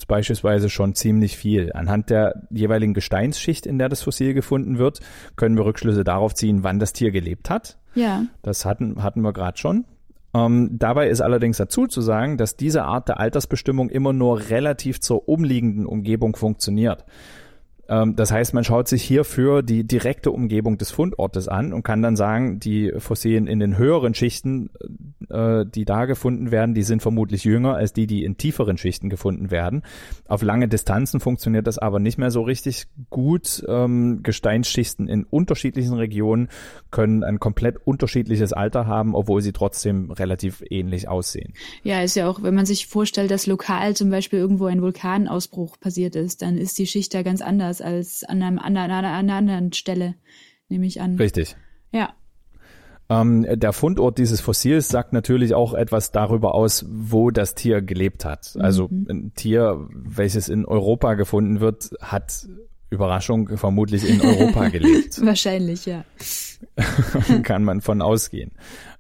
[0.08, 1.72] beispielsweise schon ziemlich viel.
[1.74, 5.02] Anhand der jeweiligen Gesteinsschicht, in der das Fossil gefunden wird,
[5.36, 7.78] können wir Rückschlüsse darauf ziehen, wann das Tier gelebt hat.
[7.94, 8.24] Ja.
[8.42, 9.86] Das hatten, hatten wir gerade schon.
[10.34, 15.02] Ähm, dabei ist allerdings dazu zu sagen, dass diese Art der Altersbestimmung immer nur relativ
[15.02, 17.06] zur umliegenden Umgebung funktioniert.
[17.92, 22.02] Ähm, das heißt, man schaut sich hierfür die direkte Umgebung des Fundortes an und kann
[22.02, 24.70] dann sagen, die Fossilien in den höheren Schichten,
[25.30, 29.10] äh, die da gefunden werden, die sind vermutlich jünger als die, die in tieferen Schichten
[29.10, 29.84] gefunden werden.
[30.28, 33.64] Auf lange Distanzen funktioniert das aber nicht mehr so richtig gut.
[33.68, 36.48] Ähm, Gesteinsschichten in unterschiedlichen Regionen
[36.92, 41.54] können ein komplett unterschiedliches Alter haben, obwohl sie trotzdem relativ ähnlich aussehen.
[41.84, 45.78] Ja, ist ja auch, wenn man sich vorstellt, dass lokal zum Beispiel irgendwo ein Vulkanausbruch
[45.80, 49.04] passiert ist, dann ist die Schicht da ganz anders als an, einem, an, einer, an
[49.04, 50.16] einer anderen Stelle,
[50.70, 51.16] nehme ich an.
[51.16, 51.56] Richtig.
[51.92, 52.14] Ja.
[53.10, 58.24] Ähm, der Fundort dieses Fossils sagt natürlich auch etwas darüber aus, wo das Tier gelebt
[58.24, 58.56] hat.
[58.60, 59.08] Also mhm.
[59.10, 62.48] ein Tier, welches in Europa gefunden wird, hat
[62.90, 65.26] Überraschung vermutlich in Europa gelebt.
[65.26, 66.06] Wahrscheinlich, ja.
[67.44, 68.52] Kann man von ausgehen.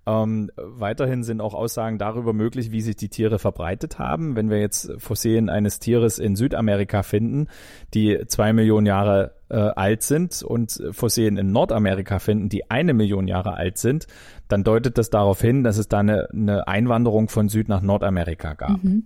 [0.08, 4.36] Ähm, weiterhin sind auch Aussagen darüber möglich, wie sich die Tiere verbreitet haben.
[4.36, 7.48] Wenn wir jetzt Fossilien eines Tieres in Südamerika finden,
[7.94, 13.28] die zwei Millionen Jahre äh, alt sind und Fossilien in Nordamerika finden, die eine Million
[13.28, 14.08] Jahre alt sind,
[14.48, 18.56] dann deutet das darauf hin, dass es da eine, eine Einwanderung von Süd nach Nordamerika
[18.56, 18.84] gab.
[18.84, 19.06] Mhm.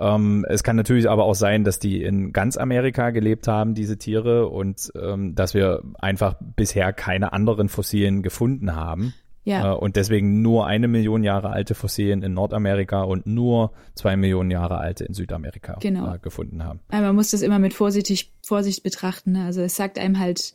[0.00, 3.98] Ähm, es kann natürlich aber auch sein, dass die in ganz Amerika gelebt haben, diese
[3.98, 9.12] Tiere, und ähm, dass wir einfach bisher keine anderen Fossilien gefunden haben.
[9.44, 9.72] Ja.
[9.72, 14.50] Äh, und deswegen nur eine Million Jahre alte Fossilien in Nordamerika und nur zwei Millionen
[14.50, 16.14] Jahre alte in Südamerika genau.
[16.14, 16.80] Äh, gefunden haben.
[16.88, 19.32] Aber man muss das immer mit Vorsicht, Vorsicht betrachten.
[19.32, 19.44] Ne?
[19.44, 20.54] Also es sagt einem halt,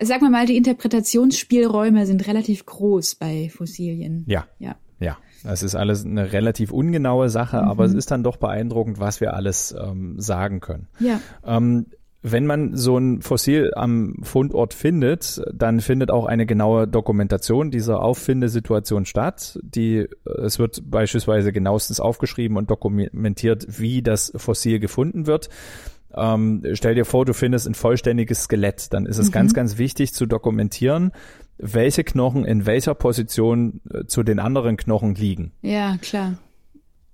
[0.00, 4.24] sag mal mal, die Interpretationsspielräume sind relativ groß bei Fossilien.
[4.26, 4.46] Ja.
[4.58, 4.76] Ja.
[4.98, 7.68] Ja, es ist alles eine relativ ungenaue Sache, mhm.
[7.68, 10.88] aber es ist dann doch beeindruckend, was wir alles ähm, sagen können.
[11.00, 11.20] Ja.
[11.44, 11.86] Ähm,
[12.28, 18.02] Wenn man so ein Fossil am Fundort findet, dann findet auch eine genaue Dokumentation dieser
[18.02, 19.60] Auffindesituation statt.
[19.62, 20.08] Die,
[20.44, 25.50] es wird beispielsweise genauestens aufgeschrieben und dokumentiert, wie das Fossil gefunden wird.
[26.16, 28.92] Ähm, stell dir vor, du findest ein vollständiges Skelett.
[28.92, 29.32] Dann ist es mhm.
[29.32, 31.12] ganz, ganz wichtig zu dokumentieren,
[31.58, 35.52] welche Knochen in welcher Position äh, zu den anderen Knochen liegen.
[35.62, 36.38] Ja, klar.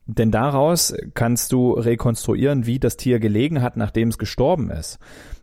[0.06, 4.98] Denn daraus kannst du rekonstruieren, wie das Tier gelegen hat, nachdem es gestorben ist.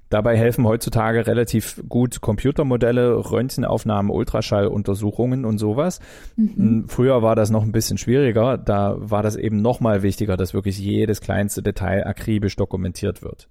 [0.09, 5.99] Dabei helfen heutzutage relativ gut Computermodelle, Röntgenaufnahmen, Ultraschalluntersuchungen und sowas.
[6.35, 6.55] Mhm.
[6.55, 8.57] Hm, früher war das noch ein bisschen schwieriger.
[8.57, 13.49] Da war das eben noch mal wichtiger, dass wirklich jedes kleinste Detail akribisch dokumentiert wird.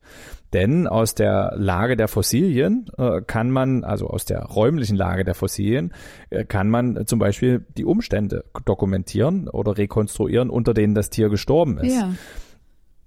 [0.53, 5.35] Denn aus der Lage der Fossilien äh, kann man, also aus der räumlichen Lage der
[5.35, 5.93] Fossilien,
[6.31, 11.79] äh, kann man zum Beispiel die Umstände dokumentieren oder rekonstruieren, unter denen das Tier gestorben
[11.79, 11.95] ist.
[11.95, 12.15] Ja.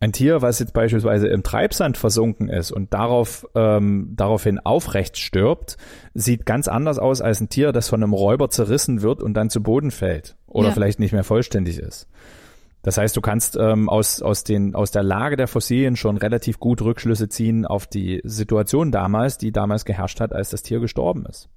[0.01, 5.77] Ein Tier, was jetzt beispielsweise im Treibsand versunken ist und darauf, ähm, daraufhin aufrecht stirbt,
[6.15, 9.51] sieht ganz anders aus als ein Tier, das von einem Räuber zerrissen wird und dann
[9.51, 10.73] zu Boden fällt oder ja.
[10.73, 12.07] vielleicht nicht mehr vollständig ist.
[12.81, 16.59] Das heißt, du kannst ähm, aus, aus, den, aus der Lage der Fossilien schon relativ
[16.59, 21.27] gut Rückschlüsse ziehen auf die Situation damals, die damals geherrscht hat, als das Tier gestorben
[21.27, 21.47] ist.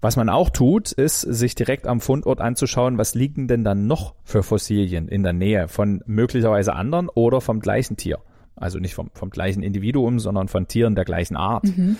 [0.00, 4.14] Was man auch tut, ist, sich direkt am Fundort anzuschauen, was liegen denn dann noch
[4.22, 8.18] für Fossilien in der Nähe von möglicherweise anderen oder vom gleichen Tier.
[8.54, 11.64] Also nicht vom, vom gleichen Individuum, sondern von Tieren der gleichen Art.
[11.64, 11.96] Mhm.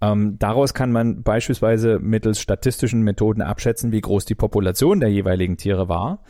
[0.00, 5.56] Ähm, daraus kann man beispielsweise mittels statistischen Methoden abschätzen, wie groß die Population der jeweiligen
[5.56, 6.20] Tiere war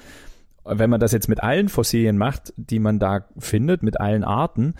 [0.70, 4.74] wenn man das jetzt mit allen Fossilien macht, die man da findet, mit allen Arten,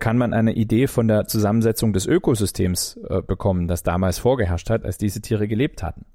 [0.00, 4.84] kann man eine Idee von der Zusammensetzung des Ökosystems äh, bekommen, das damals vorgeherrscht hat,
[4.84, 6.06] als diese Tiere gelebt hatten.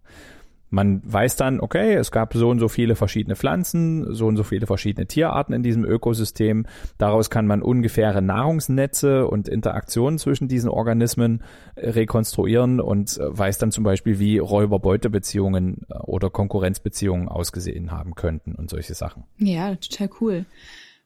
[0.69, 4.43] Man weiß dann, okay, es gab so und so viele verschiedene Pflanzen, so und so
[4.43, 6.65] viele verschiedene Tierarten in diesem Ökosystem.
[6.97, 11.43] Daraus kann man ungefähre Nahrungsnetze und Interaktionen zwischen diesen Organismen
[11.75, 18.15] äh, rekonstruieren und äh, weiß dann zum Beispiel, wie Räuber-Beute-Beziehungen äh, oder Konkurrenzbeziehungen ausgesehen haben
[18.15, 19.23] könnten und solche Sachen.
[19.37, 20.45] Ja, total cool.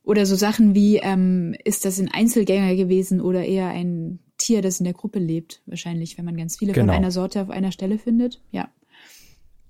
[0.04, 4.80] Oder so Sachen wie, ähm, ist das ein Einzelgänger gewesen oder eher ein Tier, das
[4.80, 5.62] in der Gruppe lebt?
[5.66, 6.88] Wahrscheinlich, wenn man ganz viele genau.
[6.88, 8.42] von einer Sorte auf einer Stelle findet.
[8.52, 8.68] Ja.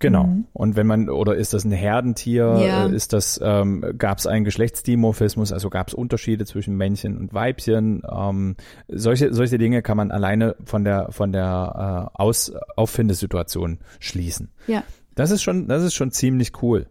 [0.04, 0.26] Genau.
[0.26, 0.46] Mhm.
[0.52, 2.88] Und wenn man, oder ist das ein Herdentier, ja.
[2.88, 7.34] Äh, ist das, ähm, gab es einen Geschlechtsdimorphismus, also gab es Unterschiede zwischen Männchen und
[7.34, 8.02] Weibchen.
[8.14, 8.58] Ähm,
[8.90, 14.52] solche, solche Dinge kann man alleine von der, von der äh, Aus, Auffindesituation schließen.
[14.68, 14.84] Ja.
[15.16, 16.88] Das ist schon, das ist schon ziemlich cool.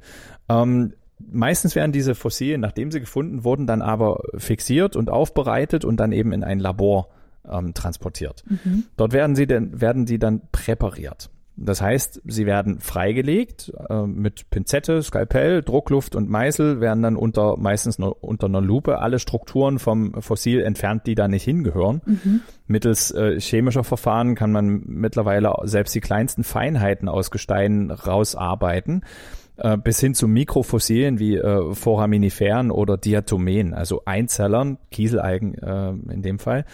[0.49, 5.99] Ähm, meistens werden diese Fossilien, nachdem sie gefunden wurden, dann aber fixiert und aufbereitet und
[5.99, 7.09] dann eben in ein Labor
[7.47, 8.43] ähm, transportiert.
[8.49, 8.85] Mhm.
[8.97, 11.29] Dort werden sie denn, werden sie dann präpariert.
[11.57, 17.57] Das heißt, sie werden freigelegt äh, mit Pinzette, Skalpell, Druckluft und Meißel werden dann unter
[17.59, 22.01] meistens nur unter einer Lupe alle Strukturen vom Fossil entfernt, die da nicht hingehören.
[22.07, 22.41] Mhm.
[22.67, 29.03] Mittels äh, chemischer Verfahren kann man mittlerweile selbst die kleinsten Feinheiten aus Gesteinen rausarbeiten
[29.59, 36.23] äh, bis hin zu Mikrofossilien wie äh, Foraminiferen oder Diatomen, also Einzellern, Kieselalgen äh, in
[36.23, 36.65] dem Fall,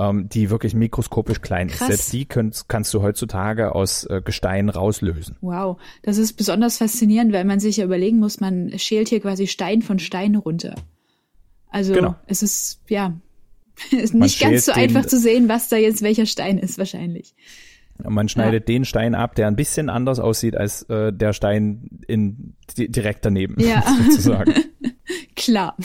[0.00, 1.80] ähm, die wirklich mikroskopisch klein Krass.
[1.80, 1.86] ist.
[1.88, 5.36] Selbst die könnt, kannst du heutzutage aus äh, Gestein rauslösen.
[5.42, 9.46] Wow, das ist besonders faszinierend, weil man sich ja überlegen muss, man schält hier quasi
[9.46, 10.74] Stein von Stein runter.
[11.68, 12.16] Also genau.
[12.26, 13.14] es ist, ja,
[13.90, 17.34] ist nicht ganz so einfach zu sehen, was da jetzt welcher Stein ist wahrscheinlich.
[18.02, 18.74] Man schneidet ja.
[18.74, 23.56] den Stein ab, der ein bisschen anders aussieht als äh, der Stein in direkt daneben,
[23.60, 23.84] ja.
[24.08, 24.54] sozusagen.
[25.36, 25.76] Klar.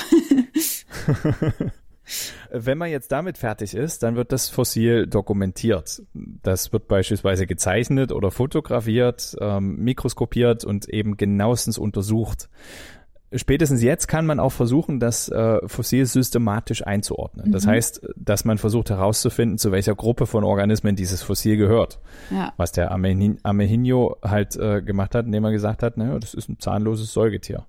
[2.52, 6.02] Wenn man jetzt damit fertig ist, dann wird das Fossil dokumentiert.
[6.14, 12.50] Das wird beispielsweise gezeichnet oder fotografiert, ähm, mikroskopiert und eben genauestens untersucht.
[13.34, 17.48] Spätestens jetzt kann man auch versuchen, das äh, Fossil systematisch einzuordnen.
[17.48, 17.52] Mhm.
[17.52, 22.00] Das heißt, dass man versucht herauszufinden, zu welcher Gruppe von Organismen dieses Fossil gehört.
[22.30, 22.54] Ja.
[22.58, 26.60] Was der Amehinho halt äh, gemacht hat, indem er gesagt hat, naja, das ist ein
[26.60, 27.66] zahnloses Säugetier.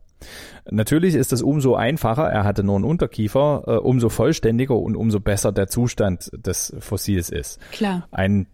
[0.70, 5.20] Natürlich ist es umso einfacher, er hatte nur einen Unterkiefer, äh, umso vollständiger und umso
[5.20, 7.60] besser der Zustand des Fossils ist.
[7.72, 8.06] Klar.
[8.10, 8.46] Ein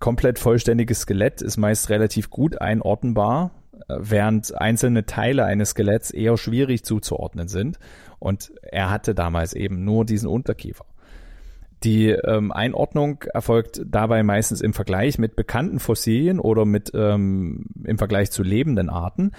[0.00, 3.50] komplett vollständiges Skelett ist meist relativ gut einordnenbar,
[3.88, 7.78] äh, während einzelne Teile eines Skeletts eher schwierig zuzuordnen sind.
[8.18, 10.84] Und er hatte damals eben nur diesen Unterkiefer.
[11.84, 17.98] Die ähm, Einordnung erfolgt dabei meistens im Vergleich mit bekannten Fossilien oder mit ähm, im
[17.98, 19.30] Vergleich zu lebenden Arten.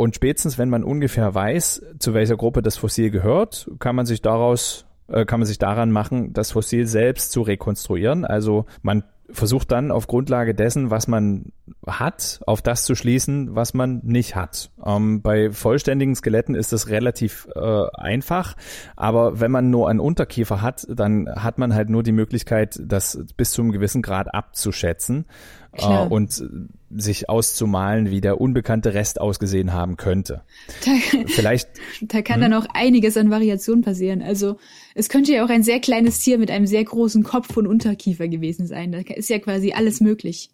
[0.00, 4.22] Und spätestens, wenn man ungefähr weiß, zu welcher Gruppe das Fossil gehört, kann man sich
[4.22, 8.24] daraus, äh, kann man sich daran machen, das Fossil selbst zu rekonstruieren.
[8.24, 11.52] Also man versucht dann auf Grundlage dessen, was man
[11.86, 14.70] hat, auf das zu schließen, was man nicht hat.
[14.82, 18.56] Ähm, bei vollständigen Skeletten ist das relativ äh, einfach,
[18.96, 23.22] aber wenn man nur einen Unterkiefer hat, dann hat man halt nur die Möglichkeit, das
[23.36, 25.26] bis zu einem gewissen Grad abzuschätzen
[25.72, 26.42] äh, und
[26.90, 30.42] sich auszumalen, wie der unbekannte Rest ausgesehen haben könnte.
[30.84, 30.90] Da,
[31.26, 31.68] Vielleicht.
[32.02, 32.50] Da kann hm?
[32.50, 34.22] dann auch einiges an Variationen passieren.
[34.22, 34.56] Also
[34.94, 38.26] es könnte ja auch ein sehr kleines Tier mit einem sehr großen Kopf und Unterkiefer
[38.26, 38.90] gewesen sein.
[38.90, 40.50] Da ist ja quasi alles möglich.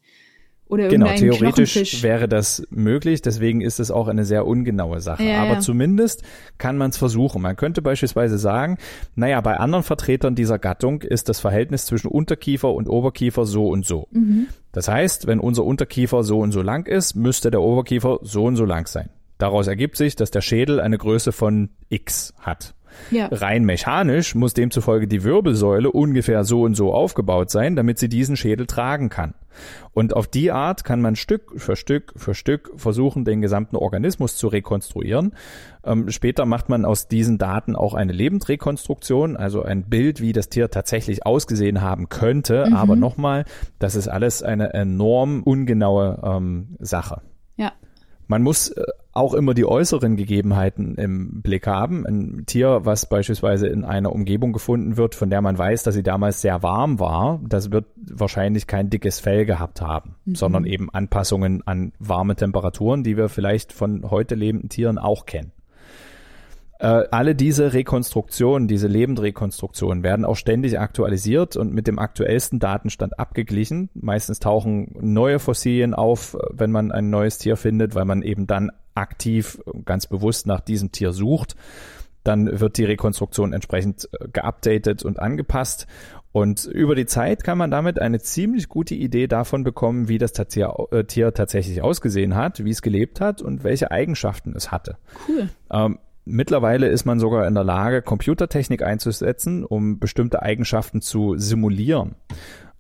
[0.69, 5.23] Oder genau, theoretisch wäre das möglich, deswegen ist es auch eine sehr ungenaue Sache.
[5.23, 5.61] Ja, Aber ja.
[5.61, 6.23] zumindest
[6.59, 7.41] kann man es versuchen.
[7.41, 8.79] Man könnte beispielsweise sagen,
[9.15, 13.87] naja, bei anderen Vertretern dieser Gattung ist das Verhältnis zwischen Unterkiefer und Oberkiefer so und
[13.87, 14.09] so.
[14.11, 14.49] Mhm.
[14.73, 18.57] Das heißt, wenn unser Unterkiefer so und so lang ist, müsste der Oberkiefer so und
[18.57, 19.09] so lang sein.
[19.39, 22.75] Daraus ergibt sich, dass der Schädel eine Größe von x hat.
[23.11, 23.29] Ja.
[23.31, 28.37] Rein mechanisch muss demzufolge die Wirbelsäule ungefähr so und so aufgebaut sein, damit sie diesen
[28.37, 29.35] Schädel tragen kann.
[29.93, 34.37] Und auf die Art kann man Stück für Stück für Stück versuchen, den gesamten Organismus
[34.37, 35.35] zu rekonstruieren.
[35.85, 40.49] Ähm, später macht man aus diesen Daten auch eine Lebendrekonstruktion, also ein Bild, wie das
[40.49, 42.67] Tier tatsächlich ausgesehen haben könnte.
[42.69, 42.75] Mhm.
[42.75, 43.45] Aber nochmal,
[43.79, 47.23] das ist alles eine enorm ungenaue ähm, Sache.
[47.57, 47.73] Ja.
[48.27, 48.83] Man muss äh,
[49.17, 52.07] auch immer die äußeren Gegebenheiten im Blick haben.
[52.07, 56.03] Ein Tier, was beispielsweise in einer Umgebung gefunden wird, von der man weiß, dass sie
[56.03, 60.35] damals sehr warm war, das wird wahrscheinlich kein dickes Fell gehabt haben, mhm.
[60.35, 65.53] sondern eben Anpassungen an warme Temperaturen, die wir vielleicht von heute lebenden Tieren auch kennen.
[66.79, 73.19] Äh, alle diese Rekonstruktionen, diese Lebendrekonstruktionen werden auch ständig aktualisiert und mit dem aktuellsten Datenstand
[73.19, 73.89] abgeglichen.
[73.95, 78.71] Meistens tauchen neue Fossilien auf, wenn man ein neues Tier findet, weil man eben dann
[78.97, 81.57] aktiv ganz bewusst nach diesem Tier sucht.
[82.25, 85.87] Dann wird die Rekonstruktion entsprechend äh, geupdatet und angepasst.
[86.33, 90.33] Und über die Zeit kann man damit eine ziemlich gute Idee davon bekommen, wie das
[90.33, 94.99] Tier, äh, Tier tatsächlich ausgesehen hat, wie es gelebt hat und welche Eigenschaften es hatte.
[95.29, 95.49] Cool.
[95.71, 102.17] Ähm, Mittlerweile ist man sogar in der Lage, Computertechnik einzusetzen, um bestimmte Eigenschaften zu simulieren.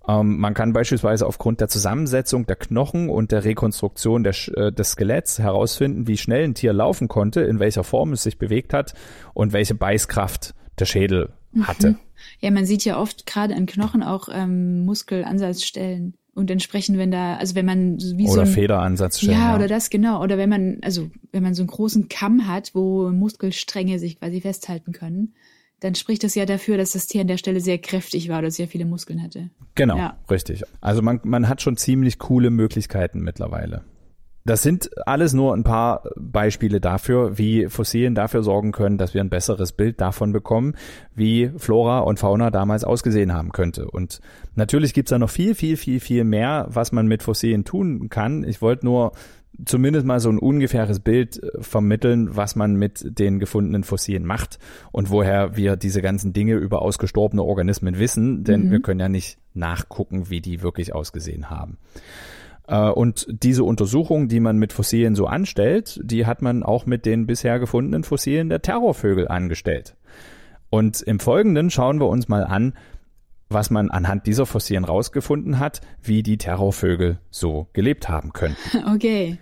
[0.08, 4.92] Ähm, man kann beispielsweise aufgrund der Zusammensetzung der Knochen und der Rekonstruktion des, äh, des
[4.92, 8.94] Skeletts herausfinden, wie schnell ein Tier laufen konnte, in welcher Form es sich bewegt hat
[9.34, 11.30] und welche Beißkraft der Schädel
[11.62, 11.90] hatte.
[11.90, 11.98] Mhm.
[12.40, 16.14] Ja, man sieht ja oft gerade an Knochen auch ähm, Muskelansatzstellen.
[16.34, 19.68] Und entsprechend, wenn da, also wenn man wie oder so ein, Federansatz ja, ja, oder
[19.68, 23.98] das genau, oder wenn man, also wenn man so einen großen Kamm hat, wo Muskelstränge
[23.98, 25.32] sich quasi festhalten können,
[25.80, 28.50] dann spricht das ja dafür, dass das Tier an der Stelle sehr kräftig war oder
[28.50, 29.50] sehr viele Muskeln hatte.
[29.74, 30.18] Genau, ja.
[30.30, 30.62] richtig.
[30.80, 33.84] Also man, man hat schon ziemlich coole Möglichkeiten mittlerweile.
[34.46, 39.20] Das sind alles nur ein paar Beispiele dafür, wie Fossilien dafür sorgen können, dass wir
[39.20, 40.76] ein besseres Bild davon bekommen,
[41.16, 43.90] wie Flora und Fauna damals ausgesehen haben könnte.
[43.90, 44.20] Und
[44.54, 48.44] natürlich gibt's da noch viel, viel, viel, viel mehr, was man mit Fossilien tun kann.
[48.44, 49.12] Ich wollte nur
[49.64, 54.58] zumindest mal so ein ungefähres Bild äh, vermitteln, was man mit den gefundenen Fossilien macht
[54.92, 58.70] und woher wir diese ganzen Dinge über ausgestorbene Organismen wissen, denn mhm.
[58.70, 61.78] wir können ja nicht nachgucken, wie die wirklich ausgesehen haben.
[62.68, 67.06] Äh, und diese Untersuchung, die man mit Fossilien so anstellt, die hat man auch mit
[67.06, 69.96] den bisher gefundenen Fossilien der Terrorvögel angestellt.
[70.68, 72.74] Und im Folgenden schauen wir uns mal an,
[73.48, 78.56] was man anhand dieser Fossilien rausgefunden hat, wie die Terrorvögel so gelebt haben könnten.
[78.94, 79.38] Okay.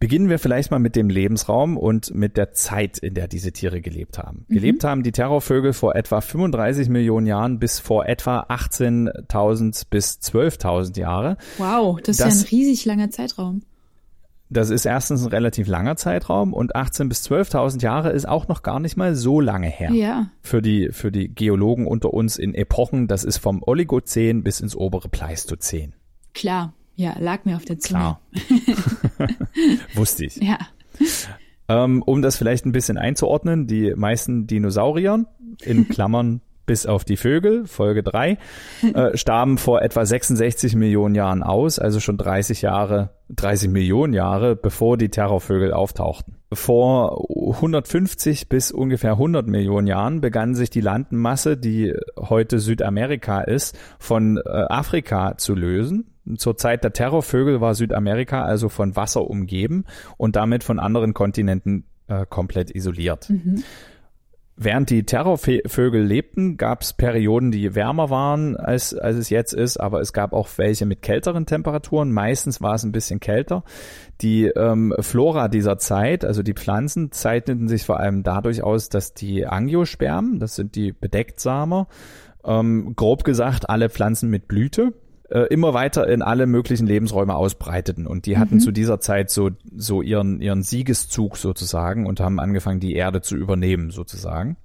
[0.00, 3.80] Beginnen wir vielleicht mal mit dem Lebensraum und mit der Zeit, in der diese Tiere
[3.80, 4.44] gelebt haben.
[4.48, 4.54] Mhm.
[4.54, 10.98] Gelebt haben die Terrorvögel vor etwa 35 Millionen Jahren bis vor etwa 18.000 bis 12.000
[10.98, 11.36] Jahre.
[11.58, 13.62] Wow, das, das ist ja ein riesig langer Zeitraum.
[14.50, 18.62] Das ist erstens ein relativ langer Zeitraum und 18 bis 12.000 Jahre ist auch noch
[18.62, 19.90] gar nicht mal so lange her.
[19.90, 20.30] Ja.
[20.42, 24.76] Für die, für die Geologen unter uns in Epochen, das ist vom Oligozän bis ins
[24.76, 25.94] obere Pleistozän.
[26.34, 26.74] Klar.
[26.96, 27.98] Ja, lag mir auf der Zunge.
[27.98, 28.20] Klar.
[29.94, 30.36] Wusste ich.
[30.36, 30.58] Ja.
[31.68, 35.24] Ähm, um das vielleicht ein bisschen einzuordnen, die meisten Dinosaurier,
[35.62, 38.38] in Klammern bis auf die Vögel, Folge 3,
[38.94, 44.56] äh, starben vor etwa 66 Millionen Jahren aus, also schon 30 Jahre, 30 Millionen Jahre,
[44.56, 46.36] bevor die Terrorvögel auftauchten.
[46.52, 53.76] Vor 150 bis ungefähr 100 Millionen Jahren begann sich die Landmasse, die heute Südamerika ist,
[53.98, 56.10] von äh, Afrika zu lösen.
[56.36, 59.84] Zur Zeit der Terrorvögel war Südamerika also von Wasser umgeben
[60.16, 63.28] und damit von anderen Kontinenten äh, komplett isoliert.
[63.30, 63.62] Mhm.
[64.56, 69.78] Während die Terrorvögel lebten, gab es Perioden, die wärmer waren, als, als es jetzt ist,
[69.78, 72.12] aber es gab auch welche mit kälteren Temperaturen.
[72.12, 73.64] Meistens war es ein bisschen kälter.
[74.20, 79.12] Die ähm, Flora dieser Zeit, also die Pflanzen, zeichneten sich vor allem dadurch aus, dass
[79.12, 81.88] die Angiospermen, das sind die Bedecktsamer,
[82.44, 84.92] ähm, grob gesagt alle Pflanzen mit Blüte,
[85.34, 88.06] äh, immer weiter in alle möglichen Lebensräume ausbreiteten.
[88.06, 88.60] Und die hatten mhm.
[88.60, 93.36] zu dieser Zeit so, so ihren, ihren Siegeszug sozusagen und haben angefangen, die Erde zu
[93.36, 94.56] übernehmen sozusagen.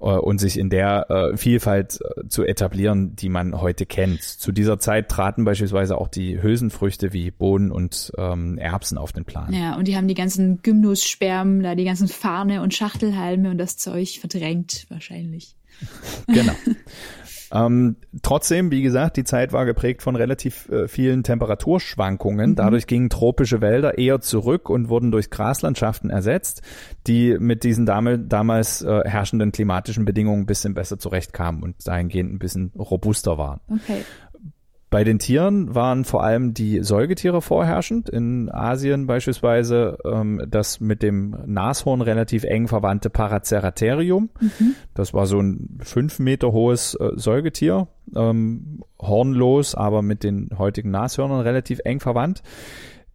[0.00, 4.22] Äh, und sich in der äh, Vielfalt äh, zu etablieren, die man heute kennt.
[4.22, 9.24] Zu dieser Zeit traten beispielsweise auch die Hülsenfrüchte wie Bohnen und ähm, Erbsen auf den
[9.24, 9.52] Plan.
[9.52, 13.78] Ja, und die haben die ganzen Gymnusspermen, da die ganzen Farne und Schachtelhalme und das
[13.78, 15.56] Zeug verdrängt wahrscheinlich.
[16.26, 16.52] Genau.
[17.52, 22.50] Ähm, trotzdem, wie gesagt, die Zeit war geprägt von relativ äh, vielen Temperaturschwankungen.
[22.50, 22.54] Mhm.
[22.56, 26.62] Dadurch gingen tropische Wälder eher zurück und wurden durch Graslandschaften ersetzt,
[27.06, 32.38] die mit diesen damals äh, herrschenden klimatischen Bedingungen ein bisschen besser zurechtkamen und dahingehend ein
[32.38, 33.60] bisschen robuster waren.
[33.68, 34.02] Okay.
[34.90, 38.08] Bei den Tieren waren vor allem die Säugetiere vorherrschend.
[38.08, 44.30] In Asien beispielsweise ähm, das mit dem Nashorn relativ eng verwandte Paraceratherium.
[44.40, 44.74] Mhm.
[44.94, 47.86] Das war so ein fünf Meter hohes äh, Säugetier,
[48.16, 52.42] ähm, hornlos, aber mit den heutigen Nashörnern relativ eng verwandt.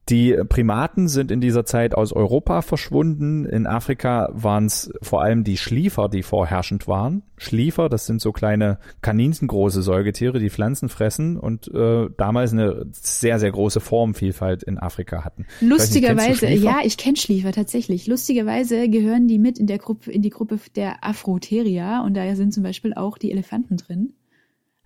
[0.10, 3.46] Die Primaten sind in dieser Zeit aus Europa verschwunden.
[3.46, 7.24] In Afrika waren es vor allem die Schliefer, die vorherrschend waren.
[7.38, 13.40] Schliefer, das sind so kleine kaninchengroße Säugetiere, die Pflanzen fressen und äh, damals eine sehr,
[13.40, 15.48] sehr große Formvielfalt in Afrika hatten.
[15.60, 18.06] Lustigerweise, nicht, ja, ich kenne Schliefer tatsächlich.
[18.06, 22.54] Lustigerweise gehören die mit in der Gruppe, in die Gruppe der Afrotheria und daher sind
[22.54, 24.14] zum Beispiel auch die Elefanten drin.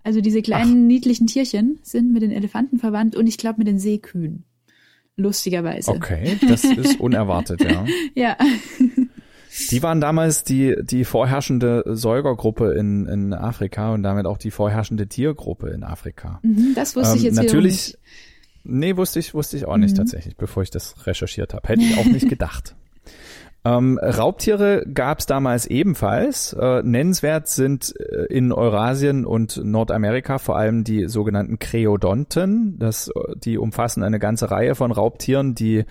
[0.02, 0.88] Also diese kleinen Ach.
[0.88, 4.46] niedlichen Tierchen sind mit den Elefanten verwandt und ich glaube mit den Seekühen
[5.20, 5.92] lustigerweise.
[5.92, 7.86] Okay, das ist unerwartet, ja.
[8.16, 8.38] ja.
[9.72, 15.08] Die waren damals die, die vorherrschende Säugergruppe in, in Afrika und damit auch die vorherrschende
[15.08, 16.40] Tiergruppe in Afrika.
[16.44, 17.98] Mhm, das wusste ähm, ich jetzt natürlich.
[18.64, 19.98] Nee, wusste ich, wusste ich auch nicht mhm.
[19.98, 21.68] tatsächlich, bevor ich das recherchiert habe.
[21.68, 22.76] Hätte ich auch nicht gedacht.
[23.66, 26.54] Ähm, Raubtiere gab es damals ebenfalls.
[26.54, 32.80] Äh, nennenswert sind äh, in Eurasien und Nordamerika vor allem die sogenannten Kreodonten.
[32.80, 35.84] Das, äh, die umfassen eine ganze Reihe von Raubtieren, die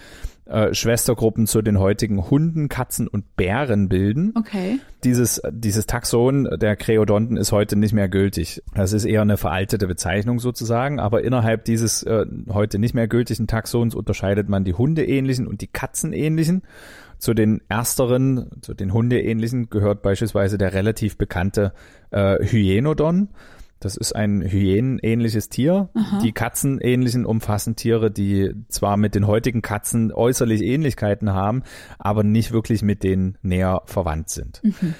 [0.48, 4.32] äh, Schwestergruppen zu den heutigen Hunden, Katzen und Bären bilden.
[4.34, 4.78] Okay.
[5.04, 8.62] Dieses, dieses Taxon der Kreodonten ist heute nicht mehr gültig.
[8.74, 13.46] Das ist eher eine veraltete Bezeichnung sozusagen, aber innerhalb dieses äh, heute nicht mehr gültigen
[13.46, 16.62] Taxons unterscheidet man die Hundeähnlichen und die Katzenähnlichen.
[17.18, 21.72] Zu den ersteren, zu den Hundeähnlichen gehört beispielsweise der relativ bekannte
[22.10, 23.28] äh, Hyenodon.
[23.80, 25.88] Das ist ein Hyänenähnliches Tier.
[25.94, 26.20] Aha.
[26.22, 31.62] Die Katzenähnlichen umfassen Tiere, die zwar mit den heutigen Katzen äußerlich Ähnlichkeiten haben,
[31.98, 34.60] aber nicht wirklich mit denen näher verwandt sind.
[34.64, 34.94] Mhm.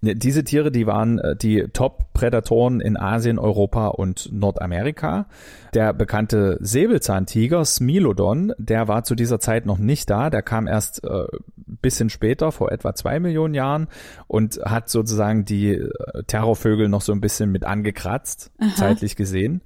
[0.00, 5.26] Ne, diese Tiere, die waren äh, die Top-Prädatoren in Asien, Europa und Nordamerika.
[5.74, 10.30] Der bekannte Säbelzahntiger Smilodon, der war zu dieser Zeit noch nicht da.
[10.30, 11.24] Der kam erst äh,
[11.56, 13.88] bisschen später, vor etwa zwei Millionen Jahren
[14.28, 15.90] und hat sozusagen die äh,
[16.26, 18.74] Terrorvögel noch so ein bisschen mit angekratzt, Aha.
[18.76, 19.62] zeitlich gesehen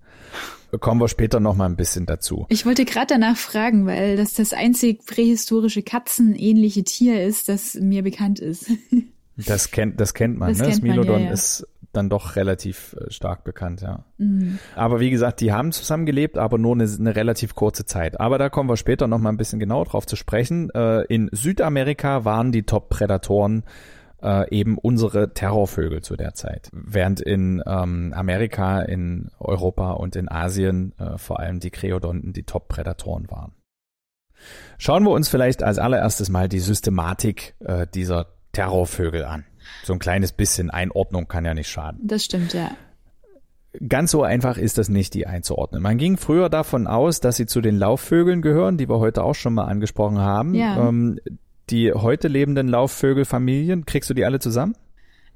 [0.81, 2.47] kommen wir später noch mal ein bisschen dazu.
[2.49, 8.03] Ich wollte gerade danach fragen, weil das das einzig prähistorische katzenähnliche Tier ist, das mir
[8.03, 8.71] bekannt ist.
[9.37, 10.65] Das kennt, das kennt man, das ne?
[10.65, 11.33] Kennt Smilodon man, ja, ja.
[11.33, 14.05] ist dann doch relativ äh, stark bekannt, ja.
[14.19, 14.59] Mhm.
[14.75, 18.21] Aber wie gesagt, die haben zusammengelebt, aber nur eine, eine, relativ kurze Zeit.
[18.21, 20.71] Aber da kommen wir später noch mal ein bisschen genauer drauf zu sprechen.
[20.71, 23.65] Äh, in Südamerika waren die Top-Prädatoren
[24.23, 26.71] äh, eben unsere Terrorvögel zu der Zeit.
[26.73, 32.45] Während in ähm, Amerika, in Europa und in Asien äh, vor allem die Kreodonten die
[32.45, 33.53] Top-Prädatoren waren.
[34.79, 39.45] Schauen wir uns vielleicht als allererstes mal die Systematik äh, dieser Terrorvögel an.
[39.85, 42.01] So ein kleines bisschen Einordnung kann ja nicht schaden.
[42.03, 42.71] Das stimmt, ja.
[43.89, 45.83] Ganz so einfach ist das nicht, die einzuordnen.
[45.83, 49.35] Man ging früher davon aus, dass sie zu den Laufvögeln gehören, die wir heute auch
[49.35, 50.55] schon mal angesprochen haben.
[50.55, 50.89] Ja.
[50.89, 51.19] Ähm,
[51.71, 54.75] die heute lebenden Laufvögelfamilien, kriegst du die alle zusammen?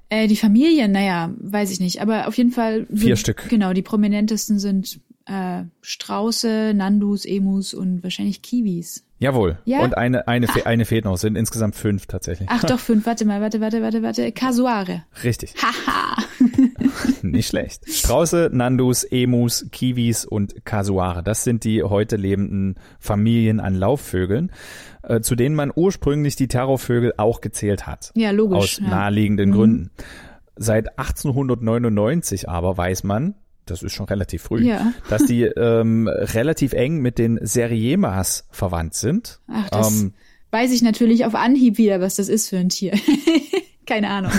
[0.09, 2.03] Äh, die Familien, naja, weiß ich nicht.
[2.03, 2.87] Aber auf jeden Fall.
[2.95, 3.49] Vier Stück.
[3.49, 9.05] Genau, die prominentesten sind äh, Strauße, Nandus, Emus und wahrscheinlich Kiwis.
[9.19, 9.59] Jawohl.
[9.65, 9.81] Ja?
[9.81, 10.67] Und eine, eine, ah.
[10.67, 11.17] eine fehlt noch.
[11.17, 12.49] Sind insgesamt fünf tatsächlich.
[12.53, 13.07] Ach doch, fünf.
[13.07, 14.31] Warte mal, warte, warte, warte, warte.
[14.33, 15.05] Kasuare.
[15.25, 15.55] Richtig.
[15.57, 16.23] Haha.
[17.23, 17.91] Nicht schlecht.
[17.91, 21.23] Strauße, Nandus, Emus, Kiwis und Kasuare.
[21.23, 24.53] Das sind die heute lebenden Familien an Laufvögeln,
[25.03, 28.13] äh, zu denen man ursprünglich die Terrorvögel auch gezählt hat.
[28.15, 28.59] Ja, logisch.
[28.59, 28.89] Aus ja.
[28.89, 29.55] naheliegenden mhm.
[29.55, 29.91] Gründen.
[30.57, 33.35] Seit 1899 aber weiß man,
[33.67, 34.93] das ist schon relativ früh, ja.
[35.11, 39.41] dass die ähm, relativ eng mit den Seriemas verwandt sind.
[39.49, 40.15] Ach, das ähm,
[40.51, 42.93] weiß ich natürlich auf Anhieb wieder, was das ist für ein Tier.
[43.87, 44.33] Keine Ahnung.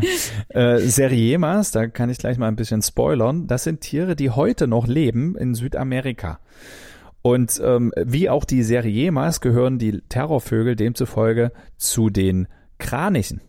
[0.48, 4.66] äh, Seriemas, da kann ich gleich mal ein bisschen spoilern, das sind Tiere, die heute
[4.66, 6.40] noch leben in Südamerika.
[7.20, 12.46] Und ähm, wie auch die Seriemas gehören die Terrorvögel demzufolge zu den
[12.78, 13.40] Kranichen.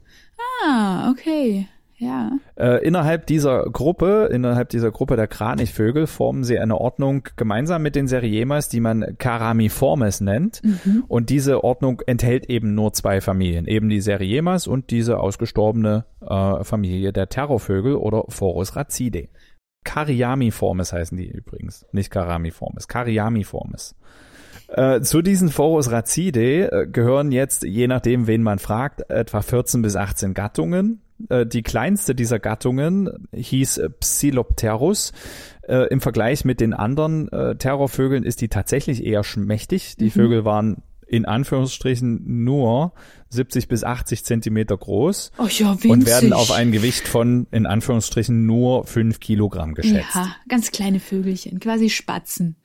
[0.65, 1.67] Ah, okay.
[1.99, 2.31] Ja.
[2.55, 7.95] Äh, innerhalb dieser Gruppe, innerhalb dieser Gruppe der Kranichvögel formen sie eine Ordnung gemeinsam mit
[7.95, 10.61] den Seriemas, die man Caramiformes nennt.
[10.63, 11.05] Mhm.
[11.07, 16.63] Und diese Ordnung enthält eben nur zwei Familien, eben die Seriemas und diese ausgestorbene äh,
[16.63, 19.29] Familie der Terrorvögel oder Phorus racidae.
[19.83, 23.95] Cariamiformes heißen die übrigens, nicht Caramiformes, Cariamiformes.
[24.67, 29.81] Äh, zu diesen Phorus racidae äh, gehören jetzt, je nachdem, wen man fragt, etwa 14
[29.81, 31.01] bis 18 Gattungen.
[31.29, 35.13] Äh, die kleinste dieser Gattungen hieß Psilopterus.
[35.67, 39.95] Äh, Im Vergleich mit den anderen äh, Terrorvögeln ist die tatsächlich eher schmächtig.
[39.97, 40.09] Die Mhm.
[40.11, 42.91] Vögel waren in Anführungsstrichen nur
[43.29, 45.91] 70 bis 80 Zentimeter groß Oh ja, winzig.
[45.91, 50.15] und werden auf ein Gewicht von in Anführungsstrichen nur 5 Kilogramm geschätzt.
[50.15, 52.57] Ja, ganz kleine Vögelchen, quasi Spatzen.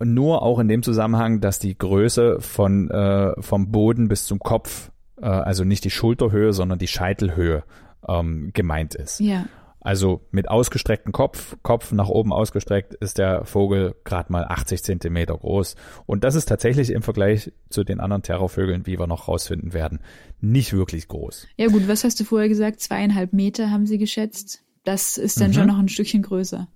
[0.00, 4.38] Und nur auch in dem Zusammenhang, dass die Größe von äh, vom Boden bis zum
[4.40, 7.64] Kopf, äh, also nicht die Schulterhöhe, sondern die Scheitelhöhe
[8.08, 9.20] ähm, gemeint ist.
[9.20, 9.46] Ja.
[9.80, 15.38] Also mit ausgestrecktem Kopf, Kopf nach oben ausgestreckt, ist der Vogel gerade mal 80 Zentimeter
[15.38, 15.76] groß.
[16.04, 20.00] Und das ist tatsächlich im Vergleich zu den anderen Terrorvögeln, wie wir noch rausfinden werden,
[20.40, 21.46] nicht wirklich groß.
[21.56, 22.80] Ja gut, was hast du vorher gesagt?
[22.80, 24.62] Zweieinhalb Meter haben sie geschätzt.
[24.84, 25.54] Das ist dann Mhm.
[25.54, 26.66] schon noch ein Stückchen größer.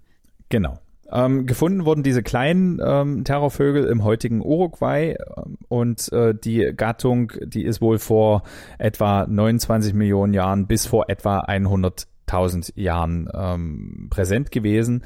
[0.49, 0.79] Genau.
[1.11, 7.33] Ähm, gefunden wurden diese kleinen ähm, Terrorvögel im heutigen Uruguay ähm, und äh, die Gattung,
[7.45, 8.43] die ist wohl vor
[8.79, 15.03] etwa 29 Millionen Jahren bis vor etwa 100.000 Jahren ähm, präsent gewesen.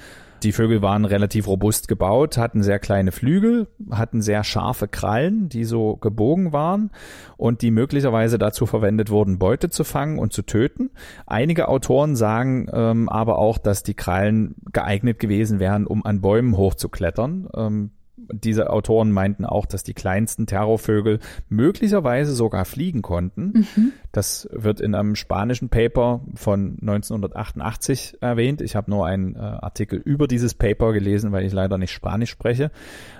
[0.46, 5.64] Die Vögel waren relativ robust gebaut, hatten sehr kleine Flügel, hatten sehr scharfe Krallen, die
[5.64, 6.92] so gebogen waren
[7.36, 10.90] und die möglicherweise dazu verwendet wurden, Beute zu fangen und zu töten.
[11.26, 16.56] Einige Autoren sagen ähm, aber auch, dass die Krallen geeignet gewesen wären, um an Bäumen
[16.56, 17.48] hochzuklettern.
[17.52, 23.66] Ähm, diese Autoren meinten auch, dass die kleinsten Terrorvögel möglicherweise sogar fliegen konnten.
[24.12, 28.62] Das wird in einem spanischen Paper von 1988 erwähnt.
[28.62, 32.30] Ich habe nur einen äh, Artikel über dieses Paper gelesen, weil ich leider nicht Spanisch
[32.30, 32.70] spreche.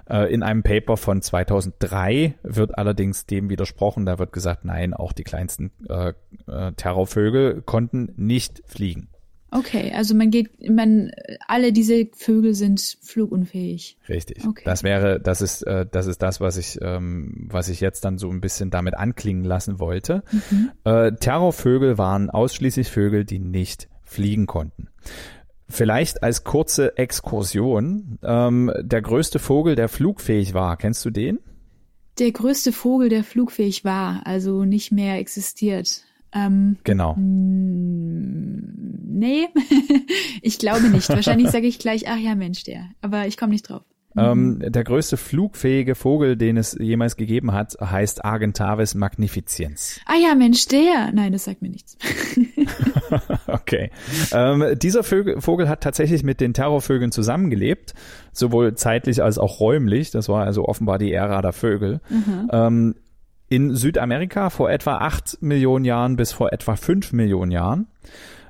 [0.09, 4.07] Äh, in einem Paper von 2003 wird allerdings dem widersprochen.
[4.07, 6.15] Da wird gesagt, nein, auch die kleinsten äh,
[6.47, 9.09] äh, Terrorvögel konnten nicht fliegen.
[9.57, 11.11] Okay, also man geht, man,
[11.49, 13.97] alle diese Vögel sind flugunfähig.
[14.07, 14.45] Richtig.
[14.47, 14.63] Okay.
[14.67, 18.19] Das wäre, das ist, äh, das ist das, was ich, ähm, was ich jetzt dann
[18.19, 20.23] so ein bisschen damit anklingen lassen wollte.
[20.85, 24.89] Äh, Terrorvögel waren ausschließlich Vögel, die nicht fliegen konnten.
[25.69, 31.41] Vielleicht als kurze Exkursion, ähm, der größte Vogel, der flugfähig war, kennst du den?
[32.19, 36.06] Der größte Vogel, der flugfähig war, also nicht mehr existiert.
[36.33, 37.15] Ähm, Genau.
[39.17, 39.47] nee,
[40.43, 41.09] ich glaube nicht.
[41.09, 42.89] Wahrscheinlich sage ich gleich, ach ja, Mensch, der.
[43.01, 43.83] Aber ich komme nicht drauf.
[44.19, 50.01] Ähm, der größte flugfähige Vogel, den es jemals gegeben hat, heißt Argentavis magnificens.
[50.07, 51.13] Ah ja, Mensch, der.
[51.13, 51.99] Nein, das sagt mir nichts.
[53.47, 53.91] Okay.
[54.33, 57.95] Ähm, dieser Vögel, Vogel hat tatsächlich mit den Terrorvögeln zusammengelebt,
[58.33, 60.11] sowohl zeitlich als auch räumlich.
[60.11, 62.01] Das war also offenbar die Ära der Vögel.
[62.51, 62.97] Ähm,
[63.49, 67.87] in Südamerika vor etwa acht Millionen Jahren bis vor etwa fünf Millionen Jahren.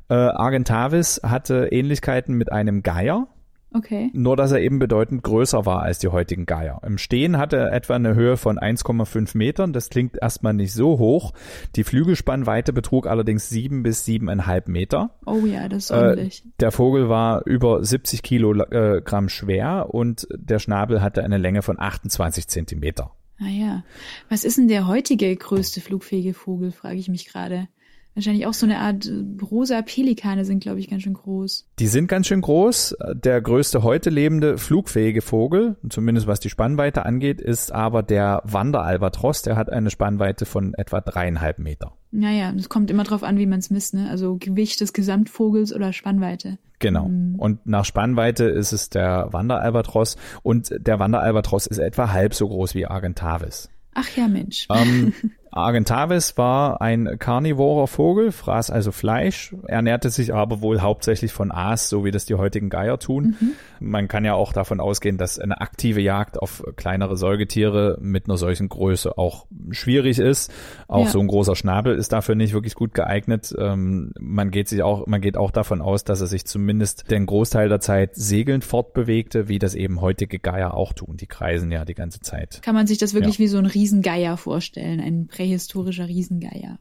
[0.08, 3.26] Äh, Argentavis hatte Ähnlichkeiten mit einem Geier,
[3.74, 4.08] Okay.
[4.14, 6.80] nur dass er eben bedeutend größer war als die heutigen Geier.
[6.86, 9.72] Im Stehen hatte er etwa eine Höhe von 1,5 Metern.
[9.74, 11.34] Das klingt erstmal nicht so hoch.
[11.74, 15.10] Die Flügelspannweite betrug allerdings sieben bis siebeneinhalb Meter.
[15.26, 16.44] Oh ja, das ist Äh, ordentlich.
[16.60, 22.48] der Vogel war über 70 Kilogramm schwer und der Schnabel hatte eine Länge von 28
[22.48, 23.10] Zentimeter.
[23.38, 23.84] Ah ja.
[24.28, 27.68] Was ist denn der heutige größte flugfähige Vogel, frage ich mich gerade.
[28.16, 31.66] Wahrscheinlich auch so eine Art äh, rosa Pelikane sind, glaube ich, ganz schön groß.
[31.78, 32.96] Die sind ganz schön groß.
[33.12, 39.42] Der größte heute lebende flugfähige Vogel, zumindest was die Spannweite angeht, ist aber der Wanderalbatros.
[39.42, 41.92] Der hat eine Spannweite von etwa dreieinhalb Meter.
[42.10, 44.08] Naja, es kommt immer drauf an, wie man es misst, ne?
[44.08, 46.56] Also Gewicht des Gesamtvogels oder Spannweite.
[46.78, 47.10] Genau.
[47.36, 52.74] Und nach Spannweite ist es der Wanderalbatros und der Wanderalbatros ist etwa halb so groß
[52.74, 53.68] wie Argentavis.
[53.92, 54.68] Ach ja, Mensch.
[54.70, 55.12] Ähm,
[55.50, 61.88] Argentavis war ein karnivorer Vogel, fraß also Fleisch, ernährte sich aber wohl hauptsächlich von Aas,
[61.88, 63.36] so wie das die heutigen Geier tun.
[63.80, 68.36] Man kann ja auch davon ausgehen, dass eine aktive Jagd auf kleinere Säugetiere mit einer
[68.36, 70.52] solchen Größe auch schwierig ist.
[70.88, 71.10] Auch Ja.
[71.10, 73.54] so ein großer Schnabel ist dafür nicht wirklich gut geeignet.
[73.58, 77.26] Ähm, man geht sich auch, man geht auch davon aus, dass er sich zumindest den
[77.26, 81.16] Großteil der Zeit segelnd fortbewegte, wie das eben heutige Geier auch tun.
[81.16, 82.60] Die kreisen ja die ganze Zeit.
[82.62, 83.44] Kann man sich das wirklich Ja.
[83.44, 86.78] wie so ein Riesengeier vorstellen, ein prähistorischer Riesengeier.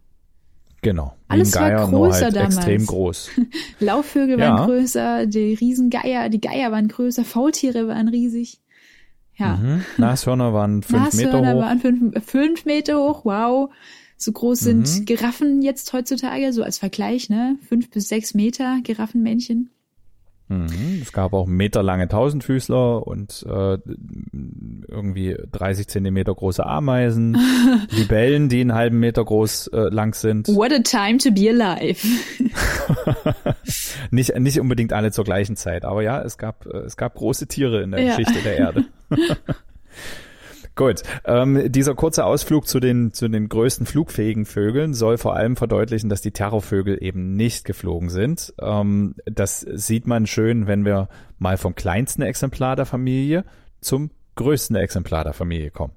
[0.81, 1.15] Genau.
[1.27, 2.55] Alles war Geier, nur größer halt damals.
[2.57, 3.29] extrem groß.
[3.79, 4.49] Laufvögel Ja.
[4.57, 8.59] waren größer, die Riesengeier, die Geier waren größer, Faultiere waren riesig.
[9.37, 9.55] Ja.
[9.57, 9.83] Mhm.
[9.97, 11.61] Nashörner waren fünf Meter Nashörner hoch.
[11.61, 13.69] waren fünf, fünf Meter hoch, wow.
[14.17, 15.05] So groß sind Mhm.
[15.05, 17.57] Giraffen jetzt heutzutage, so als Vergleich, ne?
[17.67, 19.71] Fünf bis sechs Meter Giraffenmännchen.
[20.47, 20.99] Mhm.
[21.01, 23.77] Es gab auch meterlange Tausendfüßler und äh,
[24.87, 27.35] irgendwie 30 Zentimeter große Ameisen,
[27.89, 30.47] Libellen, die einen halben Meter groß äh, lang sind.
[30.49, 32.05] What a time to be alive.
[34.11, 37.47] Nicht, nicht unbedingt alle zur gleichen Zeit, aber ja, es gab, äh, es gab große
[37.47, 38.15] Tiere in der Ja.
[38.15, 38.85] Geschichte der Erde.
[40.75, 45.55] Gut, ähm, dieser kurze Ausflug zu den, zu den größten flugfähigen Vögeln soll vor allem
[45.55, 48.53] verdeutlichen, dass die Terrorvögel eben nicht geflogen sind.
[48.61, 51.07] Ähm, das sieht man schön, wenn wir
[51.39, 53.45] mal vom kleinsten Exemplar der Familie
[53.79, 55.93] zum größten Exemplar der Familie kommen.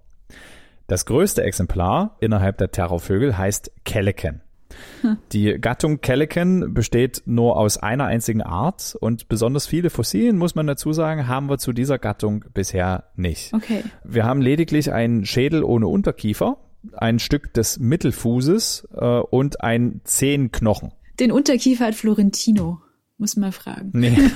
[0.87, 4.43] Das größte Exemplar innerhalb der Terrorvögel heißt Calican.
[5.33, 10.67] Die Gattung Calican besteht nur aus einer einzigen Art und besonders viele Fossilien, muss man
[10.67, 13.53] dazu sagen, haben wir zu dieser Gattung bisher nicht.
[13.55, 13.85] Okay.
[14.05, 16.59] Wir haben lediglich einen Schädel ohne Unterkiefer,
[16.93, 20.93] ein Stück des Mittelfußes äh, und ein Zehenknochen.
[21.21, 22.81] Den Unterkiefer hat Florentino.
[23.21, 23.91] Muss man fragen.
[23.95, 24.17] Nee.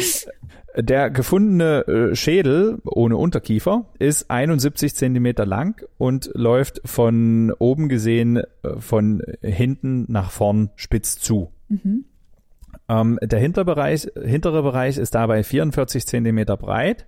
[0.76, 8.38] Der gefundene äh, Schädel ohne Unterkiefer ist 71 Zentimeter lang und läuft von oben gesehen
[8.38, 8.44] äh,
[8.78, 11.52] von hinten nach vorn spitz zu.
[12.88, 17.06] Ähm, der Hinterbereich, hintere Bereich ist dabei 44 Zentimeter breit.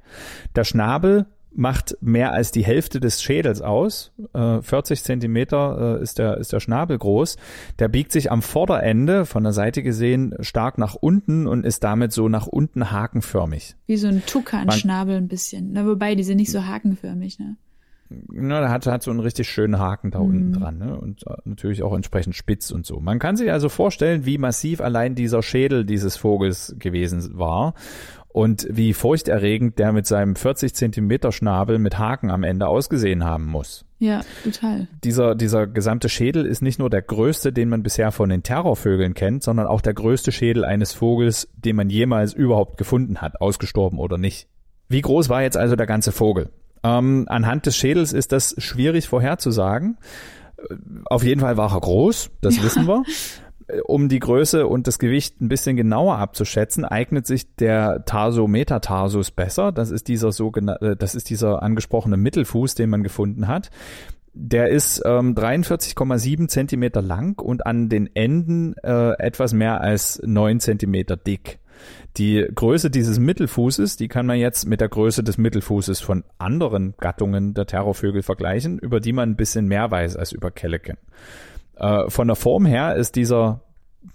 [0.55, 1.27] Der Schnabel
[1.57, 4.13] macht mehr als die Hälfte des Schädels aus.
[4.33, 7.37] Äh, 40 Zentimeter äh, ist, der, ist der Schnabel groß.
[7.79, 12.13] Der biegt sich am Vorderende von der Seite gesehen stark nach unten und ist damit
[12.13, 13.77] so nach unten hakenförmig.
[13.87, 15.71] Wie so ein Tukan-Schnabel ein bisschen.
[15.73, 17.57] Na, wobei, die sind nicht so hakenförmig, ne?
[18.33, 20.99] Ja, der hat, hat so einen richtig schönen Haken da unten dran ne?
[20.99, 23.01] und äh, natürlich auch entsprechend spitz und so.
[23.01, 27.75] Man kann sich also vorstellen, wie massiv allein dieser Schädel dieses Vogels gewesen war
[28.35, 33.47] und wie furchterregend der mit seinem 40 Zentimeter Schnabel mit Haken am Ende ausgesehen haben
[33.47, 33.85] muss.
[34.01, 34.89] Ja, total.
[35.05, 39.15] Dieser, dieser gesamte Schädel ist nicht nur der größte, den man bisher von den Terrorvögeln
[39.15, 44.01] kennt, sondern auch der größte Schädel eines Vogels, den man jemals überhaupt gefunden hat, ausgestorben
[44.01, 44.49] oder nicht.
[44.89, 46.51] Wie groß war jetzt also der ganze Vogel?
[46.83, 49.97] Ähm, anhand des Schädels ist das schwierig vorherzusagen.
[50.57, 50.75] Äh,
[51.05, 53.05] Auf jeden Fall war er groß, das wissen wir.
[53.67, 59.31] Äh, Um die Größe und das Gewicht ein bisschen genauer abzuschätzen, eignet sich der Tarsometatarsус
[59.31, 59.73] besser.
[59.73, 63.71] Das ist dieser sogenannte, das ist dieser angesprochene Mittelfuß, den man gefunden hat.
[64.37, 70.59] Der ist ähm, 43,7 Zentimeter lang und an den Enden äh, etwas mehr als 9
[70.59, 71.61] Zentimeter dick.
[72.17, 76.95] Die Größe dieses Mittelfußes, die kann man jetzt mit der Größe des Mittelfußes von anderen
[76.99, 80.97] Gattungen der Terrorvögel vergleichen, über die man ein bisschen mehr weiß als über Calican.
[81.77, 83.61] Äh, von der Form her ist dieser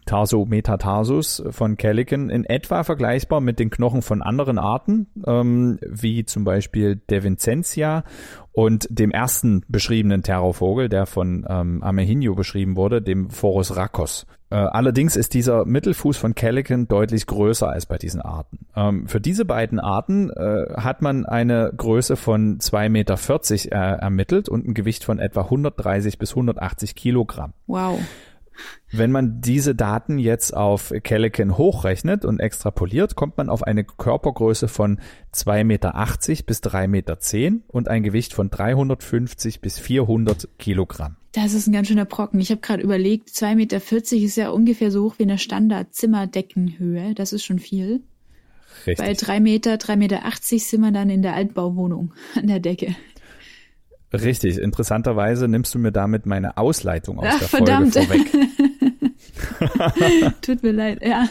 [0.05, 6.43] Tarsometatarssus von Calican in etwa vergleichbar mit den Knochen von anderen Arten, ähm, wie zum
[6.43, 8.03] Beispiel Devincentia
[8.51, 14.25] und dem ersten beschriebenen Terrorvogel, der von ähm, Amehinho beschrieben wurde, dem Phorus racos.
[14.49, 18.65] Äh, allerdings ist dieser Mittelfuß von Calican deutlich größer als bei diesen Arten.
[18.75, 23.15] Ähm, für diese beiden Arten äh, hat man eine Größe von 2,40 Meter
[23.71, 27.53] äh, ermittelt und ein Gewicht von etwa 130 bis 180 Kilogramm.
[27.67, 27.99] Wow.
[28.91, 34.68] Wenn man diese Daten jetzt auf Calican hochrechnet und extrapoliert, kommt man auf eine Körpergröße
[34.68, 34.99] von
[35.34, 35.93] 2,80 Meter
[36.45, 37.18] bis 3,10 Meter
[37.68, 41.18] und ein Gewicht von 350 bis 400 Kilogramm.
[41.32, 42.39] Das ist ein ganz schöner Brocken.
[42.39, 43.82] Ich habe gerade überlegt, 2,40 Meter
[44.26, 47.14] ist ja ungefähr so hoch wie eine Standard-Zimmerdeckenhöhe.
[47.14, 48.01] Das ist schon viel.
[48.86, 49.18] Bei Richtig.
[49.18, 50.22] drei Meter, 3,80 Meter
[50.60, 52.95] sind wir dann in der Altbauwohnung an der Decke.
[54.14, 54.57] Richtig.
[54.57, 57.93] Interessanterweise nimmst du mir damit meine Ausleitung aus Ach, der verdammt.
[57.93, 58.49] Folge vorweg.
[60.41, 61.28] Tut mir leid, ja.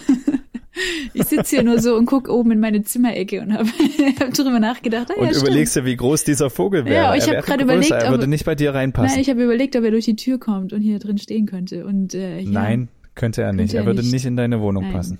[1.12, 3.68] Ich sitze hier nur so und guck oben in meine Zimmerecke und habe
[4.20, 5.09] hab drüber nachgedacht.
[5.11, 5.49] Ah, ja, Und stimmt.
[5.49, 6.95] überlegst dir, wie groß dieser Vogel wäre.
[6.95, 9.11] Ja, ich hab wäre gerade überlegt, er würde ob- nicht bei dir reinpassen.
[9.11, 11.85] Nein, ich habe überlegt, ob er durch die Tür kommt und hier drin stehen könnte.
[11.85, 13.72] Und äh, ja, Nein, könnte er nicht.
[13.72, 14.12] Könnte er er würde nicht.
[14.12, 14.93] nicht in deine Wohnung Nein.
[14.93, 15.18] passen.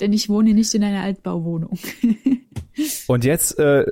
[0.00, 1.78] Denn ich wohne nicht in einer Altbauwohnung.
[3.06, 3.84] Und jetzt äh,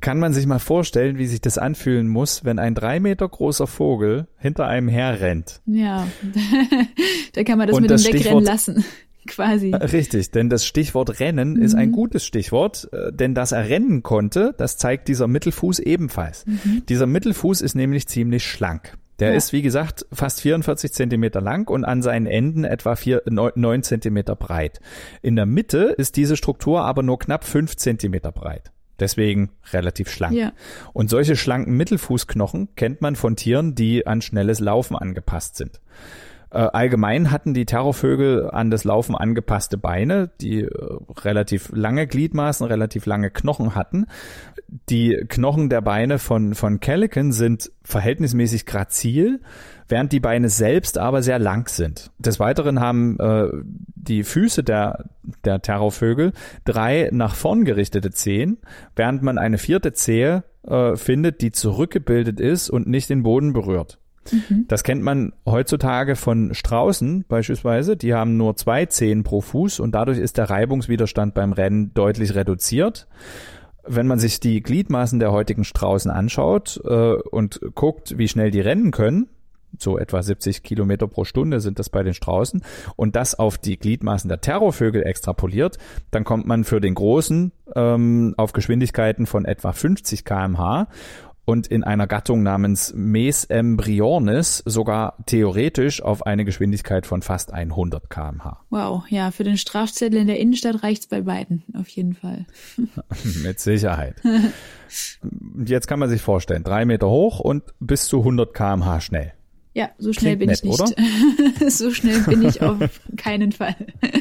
[0.00, 3.66] kann man sich mal vorstellen, wie sich das anfühlen muss, wenn ein drei Meter großer
[3.66, 5.60] Vogel hinter einem herrennt.
[5.66, 6.06] Ja,
[7.34, 8.84] da kann man das Und mit das dem Wegrennen lassen,
[9.26, 9.72] quasi.
[9.74, 14.54] Richtig, denn das Stichwort Rennen ist ein gutes Stichwort, äh, denn dass er rennen konnte,
[14.58, 16.44] das zeigt dieser Mittelfuß ebenfalls.
[16.88, 18.96] Dieser Mittelfuß ist nämlich ziemlich schlank.
[19.22, 19.36] Der Ja.
[19.36, 24.34] ist, wie gesagt, fast 44 Zentimeter lang und an seinen Enden etwa 4, 9 Zentimeter
[24.34, 24.80] breit.
[25.22, 28.72] In der Mitte ist diese Struktur aber nur knapp 5 Zentimeter breit.
[28.98, 30.34] Deswegen relativ schlank.
[30.34, 30.52] Ja.
[30.92, 35.80] Und solche schlanken Mittelfußknochen kennt man von Tieren, die an schnelles Laufen angepasst sind.
[36.50, 40.70] Äh, allgemein hatten die Terrorvögel an das Laufen angepasste Beine, die äh,
[41.24, 44.04] relativ lange Gliedmaßen, relativ lange Knochen hatten.
[44.88, 49.40] Die Knochen der Beine von, von Calican sind verhältnismäßig grazil,
[49.86, 52.10] während die Beine selbst aber sehr lang sind.
[52.18, 53.48] Des Weiteren haben äh,
[53.94, 55.10] die Füße der,
[55.44, 56.32] der Terrorvögel
[56.64, 58.58] drei nach vorn gerichtete Zehen,
[58.96, 63.98] während man eine vierte Zehe äh, findet, die zurückgebildet ist und nicht den Boden berührt.
[64.30, 64.66] Mhm.
[64.68, 67.96] Das kennt man heutzutage von Straußen beispielsweise.
[67.96, 72.34] Die haben nur zwei Zehen pro Fuß und dadurch ist der Reibungswiderstand beim Rennen deutlich
[72.34, 73.08] reduziert.
[73.84, 78.60] Wenn man sich die Gliedmaßen der heutigen Straußen anschaut äh, und guckt, wie schnell die
[78.60, 79.28] rennen können,
[79.78, 82.62] so etwa 70 Kilometer pro Stunde sind das bei den Straußen
[82.96, 85.78] und das auf die Gliedmaßen der Terrorvögel extrapoliert,
[86.10, 90.88] dann kommt man für den Großen ähm, auf Geschwindigkeiten von etwa 50 kmh
[91.44, 98.08] und in einer Gattung namens Mes embryonis sogar theoretisch auf eine Geschwindigkeit von fast 100
[98.08, 98.58] kmh.
[98.70, 102.46] Wow, ja, für den Strafzettel in der Innenstadt reicht's bei beiden, auf jeden Fall.
[103.42, 104.16] Mit Sicherheit.
[105.64, 109.32] Jetzt kann man sich vorstellen, drei Meter hoch und bis zu 100 kmh schnell.
[109.74, 111.70] Ja, so schnell Klingt bin nett, ich nicht.
[111.72, 112.78] so schnell bin ich auf
[113.16, 113.74] keinen Fall.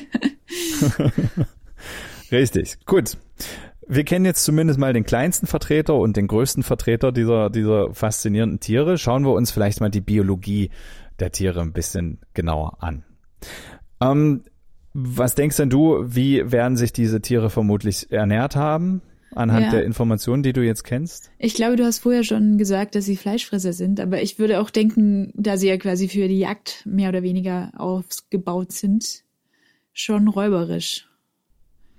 [2.31, 3.17] Richtig, gut.
[3.93, 8.61] Wir kennen jetzt zumindest mal den kleinsten Vertreter und den größten Vertreter dieser, dieser faszinierenden
[8.61, 8.97] Tiere.
[8.97, 10.69] Schauen wir uns vielleicht mal die Biologie
[11.19, 13.03] der Tiere ein bisschen genauer an.
[13.99, 14.45] Ähm,
[14.93, 19.01] was denkst denn du, wie werden sich diese Tiere vermutlich ernährt haben?
[19.35, 19.71] Anhand ja.
[19.71, 21.29] der Informationen, die du jetzt kennst?
[21.37, 24.69] Ich glaube, du hast vorher schon gesagt, dass sie Fleischfresser sind, aber ich würde auch
[24.69, 29.25] denken, da sie ja quasi für die Jagd mehr oder weniger aufgebaut sind,
[29.91, 31.10] schon räuberisch.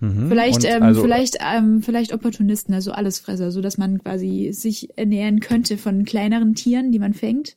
[0.02, 0.28] Mhm.
[0.28, 5.40] Vielleicht, ähm, also, vielleicht, ähm, vielleicht Opportunisten, also Allesfresser, so dass man quasi sich ernähren
[5.40, 7.56] könnte von kleineren Tieren, die man fängt,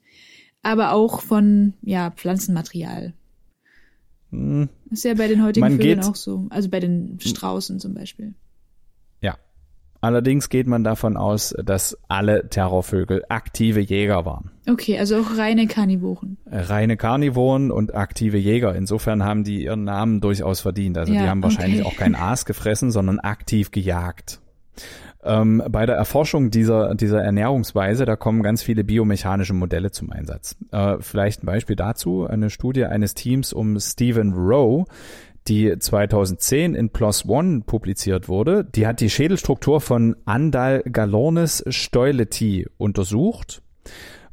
[0.61, 3.13] aber auch von ja Pflanzenmaterial.
[4.31, 8.33] Mh, ist ja bei den heutigen Vögeln auch so, also bei den Straußen zum Beispiel.
[10.05, 14.51] Allerdings geht man davon aus, dass alle Terrorvögel aktive Jäger waren.
[14.67, 16.37] Okay, also auch reine Karnivoren.
[16.47, 18.75] Reine Karnivoren und aktive Jäger.
[18.75, 20.97] Insofern haben die ihren Namen durchaus verdient.
[20.97, 21.89] Also ja, die haben wahrscheinlich okay.
[21.89, 24.41] auch kein Aas gefressen, sondern aktiv gejagt.
[25.23, 30.55] Ähm, bei der Erforschung dieser, dieser Ernährungsweise, da kommen ganz viele biomechanische Modelle zum Einsatz.
[30.71, 34.85] Äh, vielleicht ein Beispiel dazu, eine Studie eines Teams um Stephen Rowe,
[35.47, 38.63] die 2010 in PLOS ONE publiziert wurde.
[38.63, 43.61] Die hat die Schädelstruktur von Andal Galornis Steuleti untersucht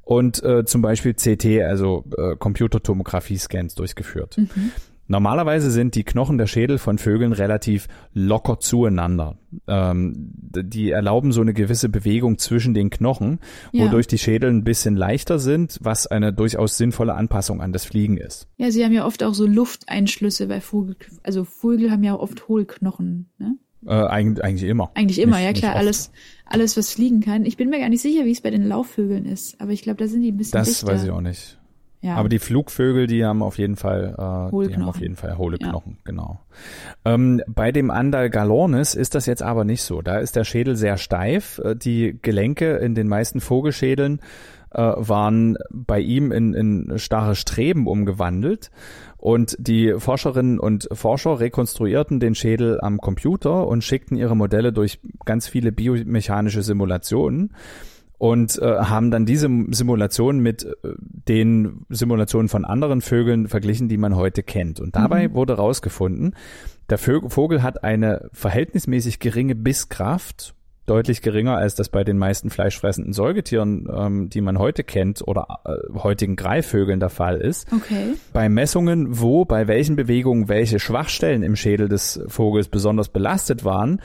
[0.03, 4.39] und äh, zum Beispiel CT, also äh, Computertomographie-Scans durchgeführt.
[4.39, 4.73] Mhm.
[5.09, 9.37] Normalerweise sind die Knochen der Schädel von Vögeln relativ locker zueinander.
[9.67, 13.41] Ähm, die erlauben so eine gewisse Bewegung zwischen den Knochen,
[13.73, 13.85] ja.
[13.85, 18.17] wodurch die Schädel ein bisschen leichter sind, was eine durchaus sinnvolle Anpassung an das Fliegen
[18.17, 18.49] ist.
[18.57, 22.49] Ja, sie haben ja oft auch so Lufteinschlüsse bei Vogel, also Vögel haben ja oft
[22.49, 23.57] Hohlknochen, ne?
[23.85, 24.93] Äh, eigentlich, eigentlich immer.
[24.95, 26.13] Eigentlich immer, nicht, ja klar, alles,
[26.53, 27.45] alles was fliegen kann.
[27.45, 29.99] Ich bin mir gar nicht sicher, wie es bei den Laufvögeln ist, aber ich glaube,
[29.99, 30.89] da sind die ein bisschen Das dichter.
[30.89, 31.59] weiß ich auch nicht.
[32.03, 32.17] Ja.
[32.17, 35.57] Aber die Flugvögel, die haben auf jeden Fall, äh, die haben auf jeden Fall hohle
[35.57, 35.99] Knochen, ja.
[36.05, 36.41] genau.
[37.05, 40.03] Ähm, bei dem Andal galornis ist das jetzt aber nicht so.
[40.03, 41.61] Da ist der Schädel sehr steif.
[41.65, 44.21] Äh, die Gelenke in den meisten Vogelschädeln
[44.73, 48.73] äh, waren bei ihm in, in starre Streben umgewandelt.
[49.23, 54.99] Und die Forscherinnen und Forscher rekonstruierten den Schädel am Computer und schickten ihre Modelle durch
[55.25, 57.55] ganz viele biomechanische Simulationen
[58.19, 63.97] und äh, haben dann diese Simulation mit äh, den Simulationen von anderen Vögeln verglichen, die
[63.97, 64.81] man heute kennt.
[64.81, 65.35] Und dabei mhm.
[65.35, 66.35] wurde herausgefunden,
[66.91, 70.53] der Vogel hat eine verhältnismäßig geringe Bisskraft,
[70.87, 75.61] deutlich geringer als das bei den meisten fleischfressenden Säugetieren, ähm, die man heute kennt oder
[75.65, 77.73] äh, heutigen Greifvögeln der Fall ist.
[77.73, 78.15] Okay.
[78.33, 84.01] Bei Messungen, wo bei welchen Bewegungen welche Schwachstellen im Schädel des Vogels besonders belastet waren,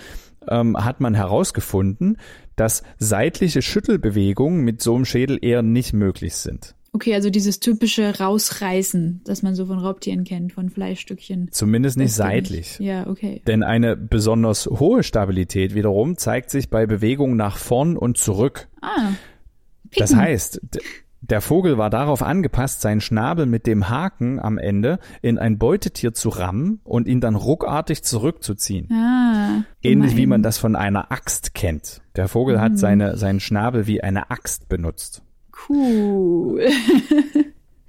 [0.50, 2.18] ähm, hat man herausgefunden,
[2.56, 6.77] dass seitliche Schüttelbewegungen mit so einem Schädel eher nicht möglich sind.
[6.94, 11.50] Okay, also dieses typische Rausreißen, das man so von Raubtieren kennt, von Fleischstückchen.
[11.52, 12.80] Zumindest nicht seitlich.
[12.80, 12.88] Nicht.
[12.88, 13.42] Ja, okay.
[13.46, 18.68] Denn eine besonders hohe Stabilität wiederum zeigt sich bei Bewegungen nach vorn und zurück.
[18.82, 19.12] Ah.
[19.90, 20.00] Picken.
[20.00, 20.62] Das heißt,
[21.22, 26.14] der Vogel war darauf angepasst, seinen Schnabel mit dem Haken am Ende in ein Beutetier
[26.14, 28.92] zu rammen und ihn dann ruckartig zurückzuziehen.
[28.92, 32.02] Ah, Ähnlich wie man das von einer Axt kennt.
[32.16, 32.62] Der Vogel mhm.
[32.62, 35.22] hat seine, seinen Schnabel wie eine Axt benutzt.
[35.68, 36.70] Cool.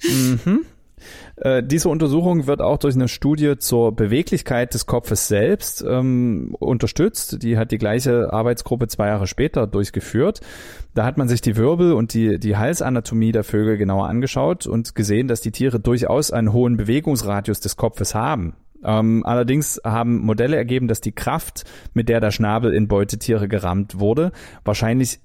[0.03, 0.64] mhm.
[1.37, 7.43] Äh, diese Untersuchung wird auch durch eine Studie zur Beweglichkeit des Kopfes selbst ähm, unterstützt.
[7.43, 10.41] Die hat die gleiche Arbeitsgruppe zwei Jahre später durchgeführt.
[10.95, 14.95] Da hat man sich die Wirbel und die, die Halsanatomie der Vögel genauer angeschaut und
[14.95, 18.55] gesehen, dass die Tiere durchaus einen hohen Bewegungsradius des Kopfes haben.
[18.85, 21.64] Ähm, allerdings haben Modelle ergeben, dass die Kraft,
[21.95, 24.33] mit der der Schnabel in Beutetiere gerammt wurde,
[24.64, 25.21] wahrscheinlich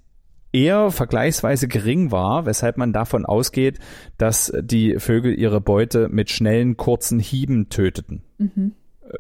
[0.53, 3.79] eher vergleichsweise gering war, weshalb man davon ausgeht,
[4.17, 8.23] dass die Vögel ihre Beute mit schnellen, kurzen Hieben töteten.
[8.37, 8.73] Mhm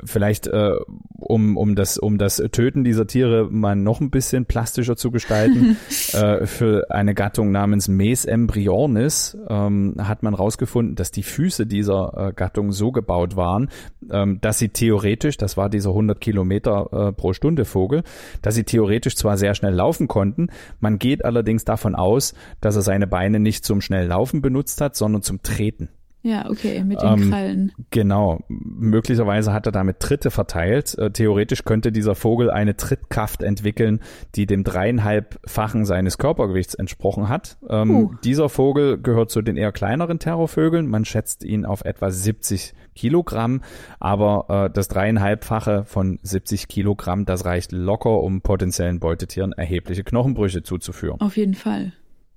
[0.03, 0.73] vielleicht äh,
[1.19, 5.77] um, um, das, um das Töten dieser Tiere mal noch ein bisschen plastischer zu gestalten,
[6.13, 12.29] äh, für eine Gattung namens Mes embryonis ähm, hat man rausgefunden, dass die Füße dieser
[12.29, 13.69] äh, Gattung so gebaut waren,
[14.11, 18.03] ähm, dass sie theoretisch, das war dieser 100 Kilometer äh, pro Stunde Vogel,
[18.41, 20.47] dass sie theoretisch zwar sehr schnell laufen konnten,
[20.79, 24.95] man geht allerdings davon aus, dass er seine Beine nicht zum schnell Laufen benutzt hat,
[24.95, 25.89] sondern zum Treten.
[26.25, 27.71] Ja, okay, mit den ähm, Krallen.
[27.91, 28.39] Genau.
[28.47, 30.97] Möglicherweise hat er damit Tritte verteilt.
[30.97, 33.99] Äh, theoretisch könnte dieser Vogel eine Trittkraft entwickeln,
[34.35, 37.57] die dem dreieinhalbfachen seines Körpergewichts entsprochen hat.
[37.69, 38.11] Ähm, uh.
[38.23, 40.87] Dieser Vogel gehört zu den eher kleineren Terrorvögeln.
[40.87, 43.61] Man schätzt ihn auf etwa 70 Kilogramm,
[43.99, 50.63] aber äh, das dreieinhalbfache von 70 Kilogramm, das reicht locker, um potenziellen Beutetieren erhebliche Knochenbrüche
[50.63, 51.19] zuzuführen.
[51.19, 51.91] Auf jeden Fall.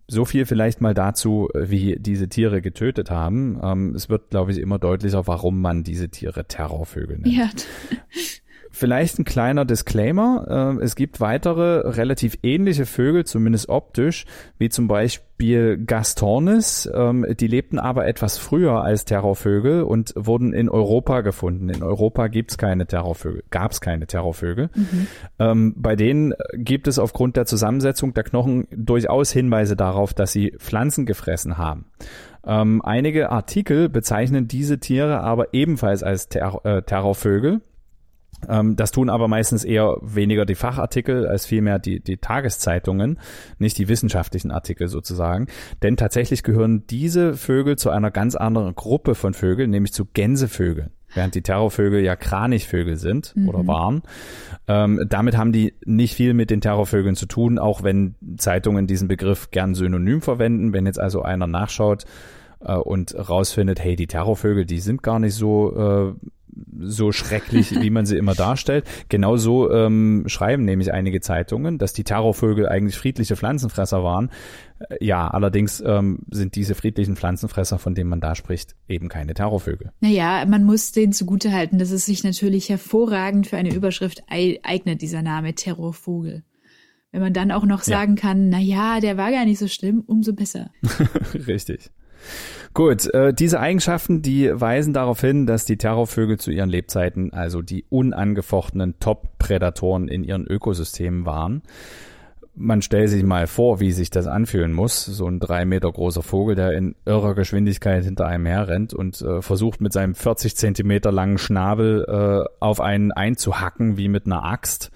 [0.08, 3.58] So viel vielleicht mal dazu, äh, wie diese Tiere getötet haben.
[3.62, 7.34] Ähm, es wird, glaube ich, immer deutlicher, warum man diese Tiere Terrorvögel nennt.
[7.34, 7.50] Ja.
[8.78, 10.76] Vielleicht ein kleiner Disclaimer.
[10.78, 14.26] Äh, es gibt weitere relativ ähnliche Vögel, zumindest optisch,
[14.58, 16.86] wie zum Beispiel Gastornis.
[16.92, 21.70] Ähm, die lebten aber etwas früher als Terrorvögel und wurden in Europa gefunden.
[21.70, 24.68] In Europa gibt's keine Terrorvögel, gab es keine Terrorvögel.
[24.74, 25.06] Mhm.
[25.38, 30.52] Ähm, bei denen gibt es aufgrund der Zusammensetzung der Knochen durchaus Hinweise darauf, dass sie
[30.58, 31.86] Pflanzen gefressen haben.
[32.46, 37.62] Ähm, einige Artikel bezeichnen diese Tiere aber ebenfalls als Ter äh, Terrorvögel.
[38.48, 43.18] Ähm, das tun aber meistens eher weniger die Fachartikel als vielmehr die, die Tageszeitungen,
[43.58, 45.46] nicht die wissenschaftlichen Artikel sozusagen.
[45.82, 50.90] Denn tatsächlich gehören diese Vögel zu einer ganz anderen Gruppe von Vögeln, nämlich zu Gänsevögeln.
[51.14, 53.48] Während die Terrorvögel ja Kranichvögel sind mhm.
[53.48, 54.02] oder waren.
[54.68, 59.08] Ähm, damit haben die nicht viel mit den Terrorvögeln zu tun, auch wenn Zeitungen diesen
[59.08, 60.72] Begriff gern synonym verwenden.
[60.72, 62.04] Wenn jetzt also einer nachschaut,
[62.60, 66.28] äh, und rausfindet, hey, die Terrorvögel, die sind gar nicht so äh,
[66.78, 68.86] so schrecklich, wie man sie immer darstellt.
[69.08, 74.30] Genauso ähm, schreiben nämlich einige Zeitungen, dass die Terrorvögel eigentlich friedliche Pflanzenfresser waren.
[74.78, 79.34] Äh, ja, allerdings ähm, sind diese friedlichen Pflanzenfresser, von denen man da spricht, eben keine
[79.34, 79.92] Terrorvögel.
[80.00, 85.22] Naja, man muss denen zugutehalten, dass es sich natürlich hervorragend für eine Überschrift eignet, dieser
[85.22, 86.42] Name Terrorvogel.
[87.12, 88.20] Wenn man dann auch noch sagen ja.
[88.20, 90.70] kann, na ja, der war gar nicht so schlimm, umso besser.
[91.46, 91.90] Richtig.
[92.76, 97.62] Gut, äh, diese Eigenschaften, die weisen darauf hin, dass die Terrorvögel zu ihren Lebzeiten also
[97.62, 101.62] die unangefochtenen Top-Prädatoren in ihren Ökosystemen waren.
[102.54, 105.06] Man stellt sich mal vor, wie sich das anfühlen muss.
[105.06, 109.40] So ein drei Meter großer Vogel, der in irrer Geschwindigkeit hinter einem herrennt und äh,
[109.40, 114.90] versucht mit seinem 40 Zentimeter langen Schnabel äh, auf einen einzuhacken wie mit einer Axt.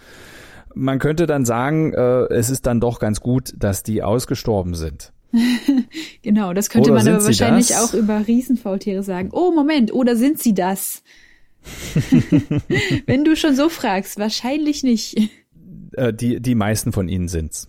[0.75, 5.15] Man könnte dann sagen, äh, es ist dann doch ganz gut, dass die ausgestorben sind.
[6.23, 7.83] genau, das könnte oder man aber wahrscheinlich das?
[7.83, 9.31] auch über Riesenfaultiere sagen.
[9.33, 11.03] Oh, Moment, oder sind sie das?
[13.07, 15.31] Wenn du schon so fragst, wahrscheinlich nicht.
[15.93, 17.69] Äh, die, die meisten von ihnen sind's.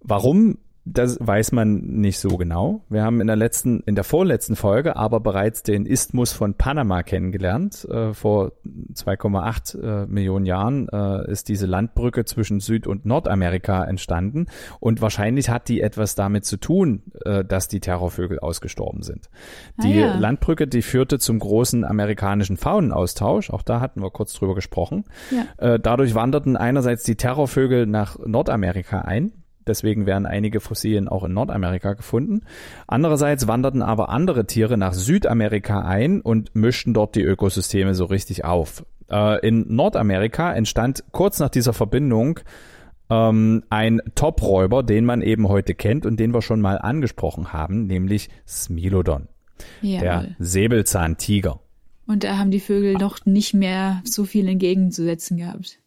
[0.00, 0.58] Warum
[0.88, 2.84] das weiß man nicht so genau.
[2.88, 7.02] Wir haben in der letzten, in der vorletzten Folge aber bereits den Isthmus von Panama
[7.02, 7.84] kennengelernt.
[7.90, 8.52] Äh, vor
[8.94, 14.46] 2,8 äh, Millionen Jahren äh, ist diese Landbrücke zwischen Süd- und Nordamerika entstanden
[14.78, 19.28] und wahrscheinlich hat die etwas damit zu tun, äh, dass die Terrorvögel ausgestorben sind.
[19.78, 20.16] Ah, die ja.
[20.16, 23.50] Landbrücke, die führte zum großen amerikanischen Faunenaustausch.
[23.50, 25.04] Auch da hatten wir kurz drüber gesprochen.
[25.32, 25.74] Ja.
[25.74, 29.32] Äh, dadurch wanderten einerseits die Terrorvögel nach Nordamerika ein
[29.66, 32.42] Deswegen werden einige Fossilien auch in Nordamerika gefunden.
[32.86, 38.44] Andererseits wanderten aber andere Tiere nach Südamerika ein und mischten dort die Ökosysteme so richtig
[38.44, 38.84] auf.
[39.10, 42.40] Äh, in Nordamerika entstand kurz nach dieser Verbindung
[43.10, 47.86] ähm, ein Topräuber, den man eben heute kennt und den wir schon mal angesprochen haben,
[47.86, 49.28] nämlich Smilodon.
[49.80, 50.00] Jawohl.
[50.00, 51.60] Der Säbelzahntiger.
[52.06, 55.80] Und da haben die Vögel doch nicht mehr so viel entgegenzusetzen gehabt.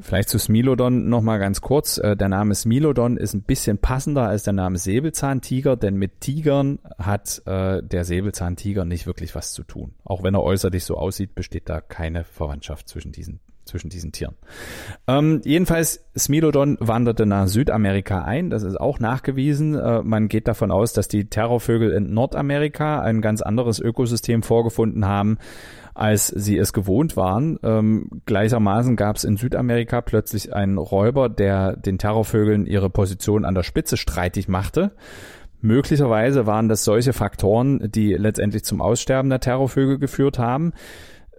[0.00, 1.98] Vielleicht zu Smilodon nochmal ganz kurz.
[1.98, 6.78] Äh, der Name Smilodon ist ein bisschen passender als der Name Säbelzahntiger, denn mit Tigern
[6.98, 9.94] hat äh, der Säbelzahntiger nicht wirklich was zu tun.
[10.04, 13.40] Auch wenn er äußerlich so aussieht, besteht da keine Verwandtschaft zwischen diesen
[13.70, 14.34] zwischen diesen Tieren.
[15.06, 18.50] Ähm, jedenfalls, Smilodon wanderte nach Südamerika ein.
[18.50, 19.74] Das ist auch nachgewiesen.
[19.78, 25.06] Äh, man geht davon aus, dass die Terrorvögel in Nordamerika ein ganz anderes Ökosystem vorgefunden
[25.06, 25.38] haben,
[25.94, 27.58] als sie es gewohnt waren.
[27.62, 33.54] Ähm, gleichermaßen gab es in Südamerika plötzlich einen Räuber, der den Terrorvögeln ihre Position an
[33.54, 34.92] der Spitze streitig machte.
[35.62, 40.72] Möglicherweise waren das solche Faktoren, die letztendlich zum Aussterben der Terrorvögel geführt haben.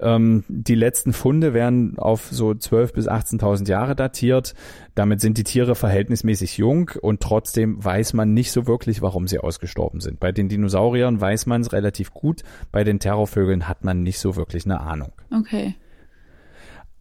[0.01, 4.53] Ähm, die letzten Funde werden auf so 12.000 bis 18.000 Jahre datiert.
[4.95, 9.39] Damit sind die Tiere verhältnismäßig jung und trotzdem weiß man nicht so wirklich, warum sie
[9.39, 10.19] ausgestorben sind.
[10.19, 12.41] Bei den Dinosauriern weiß man es relativ gut,
[12.71, 15.13] bei den Terrorvögeln hat man nicht so wirklich eine Ahnung.
[15.31, 15.75] Okay.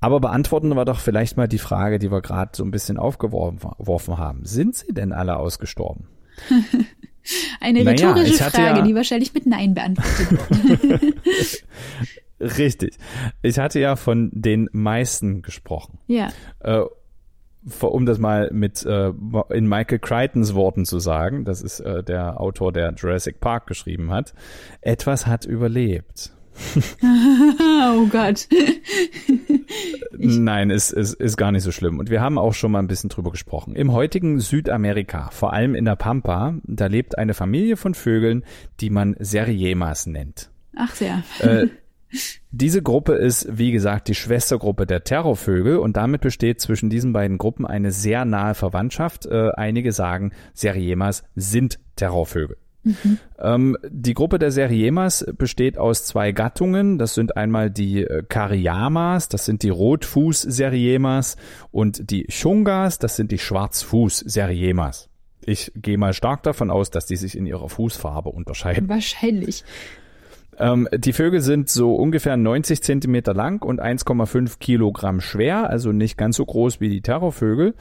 [0.00, 4.18] Aber beantworten wir doch vielleicht mal die Frage, die wir gerade so ein bisschen aufgeworfen
[4.18, 4.44] haben.
[4.44, 6.08] Sind sie denn alle ausgestorben?
[7.60, 11.14] Eine rhetorische naja, Frage, ja die wahrscheinlich mit Nein beantwortet wird.
[12.40, 12.96] Richtig.
[13.42, 15.98] Ich hatte ja von den meisten gesprochen.
[16.06, 16.28] Ja.
[16.60, 16.82] Äh,
[17.80, 19.12] um das mal mit äh,
[19.50, 24.10] in Michael Crichtons Worten zu sagen, das ist äh, der Autor, der Jurassic Park geschrieben
[24.10, 24.32] hat,
[24.80, 26.32] etwas hat überlebt.
[27.02, 28.48] oh Gott.
[30.12, 31.98] Nein, es ist, ist, ist gar nicht so schlimm.
[31.98, 33.74] Und wir haben auch schon mal ein bisschen drüber gesprochen.
[33.74, 38.44] Im heutigen Südamerika, vor allem in der Pampa, da lebt eine Familie von Vögeln,
[38.80, 40.50] die man Seriemas nennt.
[40.76, 41.22] Ach sehr.
[41.40, 41.68] Äh,
[42.50, 47.38] diese Gruppe ist, wie gesagt, die Schwestergruppe der Terrorvögel und damit besteht zwischen diesen beiden
[47.38, 49.26] Gruppen eine sehr nahe Verwandtschaft.
[49.26, 52.56] Äh, einige sagen, Seriemas sind Terrorvögel.
[52.82, 53.18] Mhm.
[53.38, 56.98] Ähm, die Gruppe der Seriemas besteht aus zwei Gattungen.
[56.98, 61.36] Das sind einmal die äh, Kariyamas, das sind die Rotfuß-Seriemas
[61.70, 65.08] und die Chungas, das sind die Schwarzfuß-Seriemas.
[65.44, 68.88] Ich gehe mal stark davon aus, dass die sich in ihrer Fußfarbe unterscheiden.
[68.88, 69.64] Wahrscheinlich.
[70.60, 76.18] Ähm, die Vögel sind so ungefähr 90 Zentimeter lang und 1,5 Kilogramm schwer, also nicht
[76.18, 77.74] ganz so groß wie die Terrorvögel,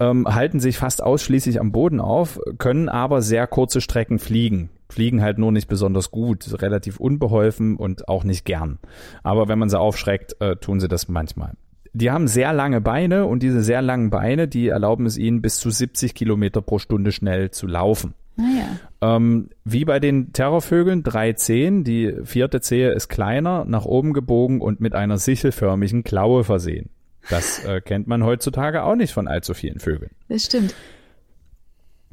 [0.00, 4.70] ähm, halten sich fast ausschließlich am Boden auf, können aber sehr kurze Strecken fliegen.
[4.88, 8.78] Fliegen halt nur nicht besonders gut, relativ unbeholfen und auch nicht gern.
[9.22, 11.52] Aber wenn man sie aufschreckt, äh, tun sie das manchmal.
[11.92, 15.58] Die haben sehr lange Beine und diese sehr langen Beine, die erlauben es ihnen bis
[15.58, 18.14] zu 70 Kilometer pro Stunde schnell zu laufen.
[18.36, 18.78] Naja.
[19.00, 21.84] Ähm, wie bei den Terrorvögeln, drei Zehen.
[21.84, 26.90] Die vierte Zehe ist kleiner, nach oben gebogen und mit einer sichelförmigen Klaue versehen.
[27.30, 30.10] Das äh, kennt man heutzutage auch nicht von allzu vielen Vögeln.
[30.28, 30.74] Das stimmt.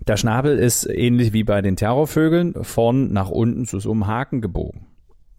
[0.08, 4.42] Der Schnabel ist ähnlich wie bei den Terrorvögeln vorn nach unten zu so einem Haken
[4.42, 4.88] gebogen.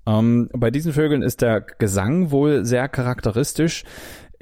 [0.07, 3.85] Ähm, bei diesen Vögeln ist der Gesang wohl sehr charakteristisch.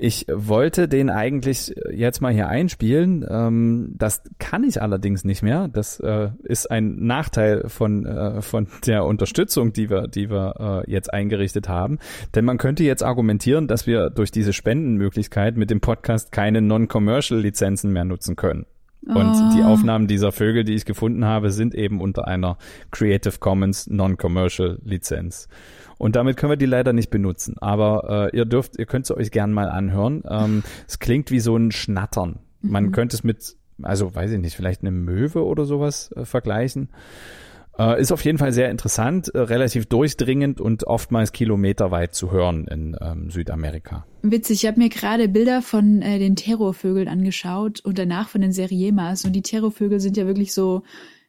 [0.01, 3.27] Ich wollte den eigentlich jetzt mal hier einspielen.
[3.29, 5.67] Ähm, das kann ich allerdings nicht mehr.
[5.67, 10.91] Das äh, ist ein Nachteil von, äh, von der Unterstützung, die wir, die wir äh,
[10.91, 11.99] jetzt eingerichtet haben.
[12.37, 17.93] Denn man könnte jetzt argumentieren, dass wir durch diese Spendenmöglichkeit mit dem Podcast keine Non-Commercial-Lizenzen
[17.93, 18.67] mehr nutzen können.
[19.05, 19.57] Und oh.
[19.57, 22.57] die Aufnahmen dieser Vögel, die ich gefunden habe, sind eben unter einer
[22.93, 25.49] Creative Commons Non-Commercial Lizenz.
[25.99, 27.57] Und damit können wir die leider nicht benutzen.
[27.61, 30.23] Aber äh, ihr dürft, ihr könnt es euch gern mal anhören.
[30.29, 32.39] Ähm, es klingt wie so ein Schnattern.
[32.63, 32.93] Man mhm.
[32.93, 36.89] könnte es mit, also weiß ich nicht, vielleicht eine Möwe oder sowas äh, vergleichen.
[37.79, 42.67] Äh, ist auf jeden Fall sehr interessant, äh, relativ durchdringend und oftmals kilometerweit zu hören
[42.67, 44.05] in ähm, Südamerika.
[44.23, 48.51] Witzig, ich habe mir gerade Bilder von äh, den Terrorvögeln angeschaut und danach von den
[48.51, 49.25] Seriemas.
[49.25, 50.83] Und die Terrorvögel sind ja wirklich so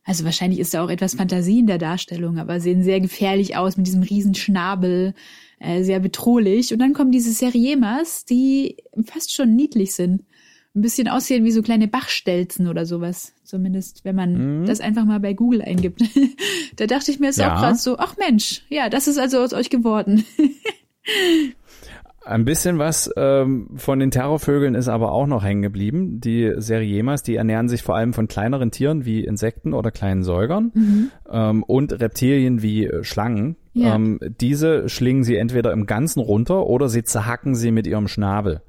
[0.09, 3.77] also wahrscheinlich ist da auch etwas Fantasie in der Darstellung, aber sehen sehr gefährlich aus
[3.77, 5.13] mit diesem riesen Schnabel,
[5.59, 6.73] äh, sehr bedrohlich.
[6.73, 10.23] Und dann kommen diese Seriemas, die fast schon niedlich sind.
[10.73, 13.33] Ein bisschen aussehen wie so kleine Bachstelzen oder sowas.
[13.43, 14.65] Zumindest, wenn man mhm.
[14.65, 16.01] das einfach mal bei Google eingibt.
[16.77, 17.53] da dachte ich mir jetzt ja.
[17.53, 20.25] auch gerade so, ach Mensch, ja, das ist also aus euch geworden.
[22.29, 26.21] Ein bisschen was ähm, von den Terrorvögeln ist aber auch noch hängen geblieben.
[26.21, 30.71] Die Seriemas, die ernähren sich vor allem von kleineren Tieren wie Insekten oder kleinen Säugern
[30.75, 31.11] mhm.
[31.27, 33.55] ähm, und Reptilien wie äh, Schlangen.
[33.73, 33.95] Ja.
[33.95, 38.61] Ähm, diese schlingen sie entweder im Ganzen runter oder sie zerhacken sie mit ihrem Schnabel.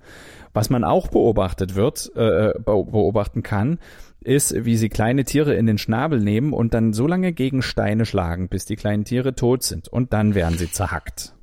[0.54, 3.78] Was man auch beobachtet wird, äh, beobachten kann,
[4.22, 8.06] ist, wie sie kleine Tiere in den Schnabel nehmen und dann so lange gegen Steine
[8.06, 9.86] schlagen, bis die kleinen Tiere tot sind.
[9.86, 11.34] Und dann werden sie zerhackt.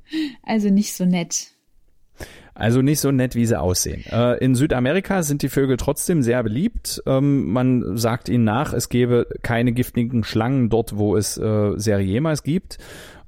[0.42, 1.52] Also nicht so nett.
[2.58, 4.02] Also nicht so nett, wie sie aussehen.
[4.10, 7.00] Äh, in Südamerika sind die Vögel trotzdem sehr beliebt.
[7.06, 12.42] Ähm, man sagt ihnen nach, es gebe keine giftigen Schlangen dort, wo es äh, Seriemas
[12.42, 12.78] gibt.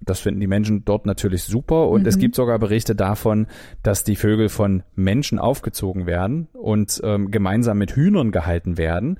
[0.01, 1.89] Das finden die Menschen dort natürlich super.
[1.91, 2.09] Und mhm.
[2.09, 3.47] es gibt sogar Berichte davon,
[3.85, 9.17] dass die Vögel von Menschen aufgezogen werden und ähm, gemeinsam mit Hühnern gehalten werden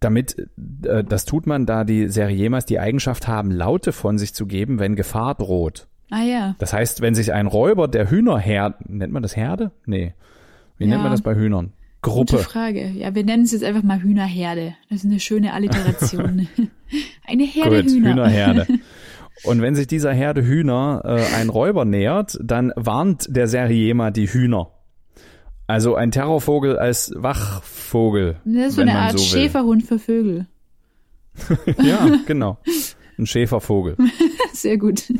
[0.00, 0.36] damit,
[0.84, 4.78] äh, das tut man, da die Seriemas die Eigenschaft haben, Laute von sich zu geben,
[4.78, 5.88] wenn Gefahr droht.
[6.10, 6.54] Ah ja.
[6.58, 9.72] Das heißt, wenn sich ein Räuber der Hühnerherde, nennt man das Herde?
[9.86, 10.14] Nee.
[10.78, 10.90] Wie ja.
[10.90, 11.72] nennt man das bei Hühnern?
[12.02, 12.36] Gruppe.
[12.36, 12.88] Gute Frage.
[12.90, 14.74] Ja, wir nennen es jetzt einfach mal Hühnerherde.
[14.88, 16.48] Das ist eine schöne Alliteration.
[17.26, 18.10] eine Herde Gut, Hühner.
[18.10, 18.66] Hühnerherde.
[19.44, 24.28] Und wenn sich dieser Herde Hühner äh, ein Räuber nähert, dann warnt der Seriema die
[24.28, 24.70] Hühner.
[25.66, 28.36] Also ein Terrorvogel als Wachvogel.
[28.44, 30.46] Das ist so eine Art so Schäferhund für Vögel.
[31.82, 32.58] ja, genau.
[33.18, 33.96] Ein Schäfervogel.
[34.56, 35.12] Sehr gut.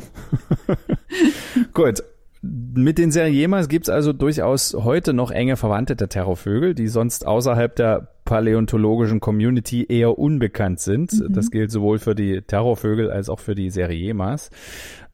[1.73, 2.03] gut.
[2.41, 7.75] Mit den Seriemas gibt's also durchaus heute noch enge Verwandte der Terrorvögel, die sonst außerhalb
[7.75, 11.13] der paläontologischen Community eher unbekannt sind.
[11.13, 11.33] Mhm.
[11.33, 14.49] Das gilt sowohl für die Terrorvögel als auch für die Seriemas.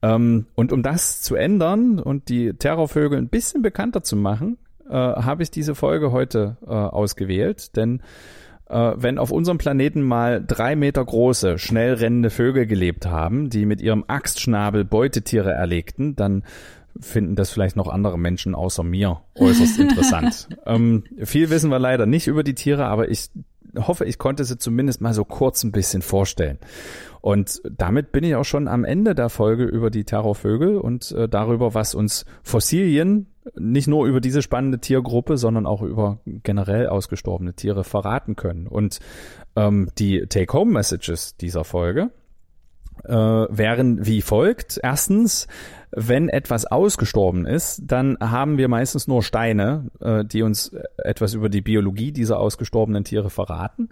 [0.01, 4.57] Ähm, und um das zu ändern und die Terrorvögel ein bisschen bekannter zu machen,
[4.89, 8.01] äh, habe ich diese Folge heute äh, ausgewählt, denn
[8.69, 13.65] äh, wenn auf unserem Planeten mal drei Meter große, schnell rennende Vögel gelebt haben, die
[13.65, 16.43] mit ihrem Axtschnabel Beutetiere erlegten, dann
[16.99, 20.47] finden das vielleicht noch andere Menschen außer mir äußerst interessant.
[20.65, 23.29] ähm, viel wissen wir leider nicht über die Tiere, aber ich
[23.75, 26.59] hoffe, ich konnte sie zumindest mal so kurz ein bisschen vorstellen.
[27.21, 31.27] Und damit bin ich auch schon am Ende der Folge über die Terrorvögel und äh,
[31.27, 37.53] darüber, was uns Fossilien nicht nur über diese spannende Tiergruppe, sondern auch über generell ausgestorbene
[37.53, 38.67] Tiere verraten können.
[38.67, 38.99] Und
[39.55, 42.11] ähm, die Take-Home-Messages dieser Folge
[43.05, 44.79] äh, wären wie folgt.
[44.81, 45.47] Erstens,
[45.91, 51.49] wenn etwas ausgestorben ist, dann haben wir meistens nur Steine, äh, die uns etwas über
[51.49, 53.89] die Biologie dieser ausgestorbenen Tiere verraten.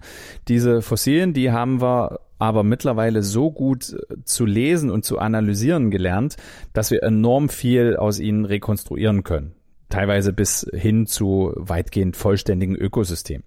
[0.48, 5.92] Diese Fossilien, die haben wir aber mittlerweile so gut äh, zu lesen und zu analysieren
[5.92, 6.38] gelernt,
[6.74, 9.54] dass wir enorm viel aus ihnen rekonstruieren können.
[9.90, 13.44] Teilweise bis hin zu weitgehend vollständigen Ökosystemen.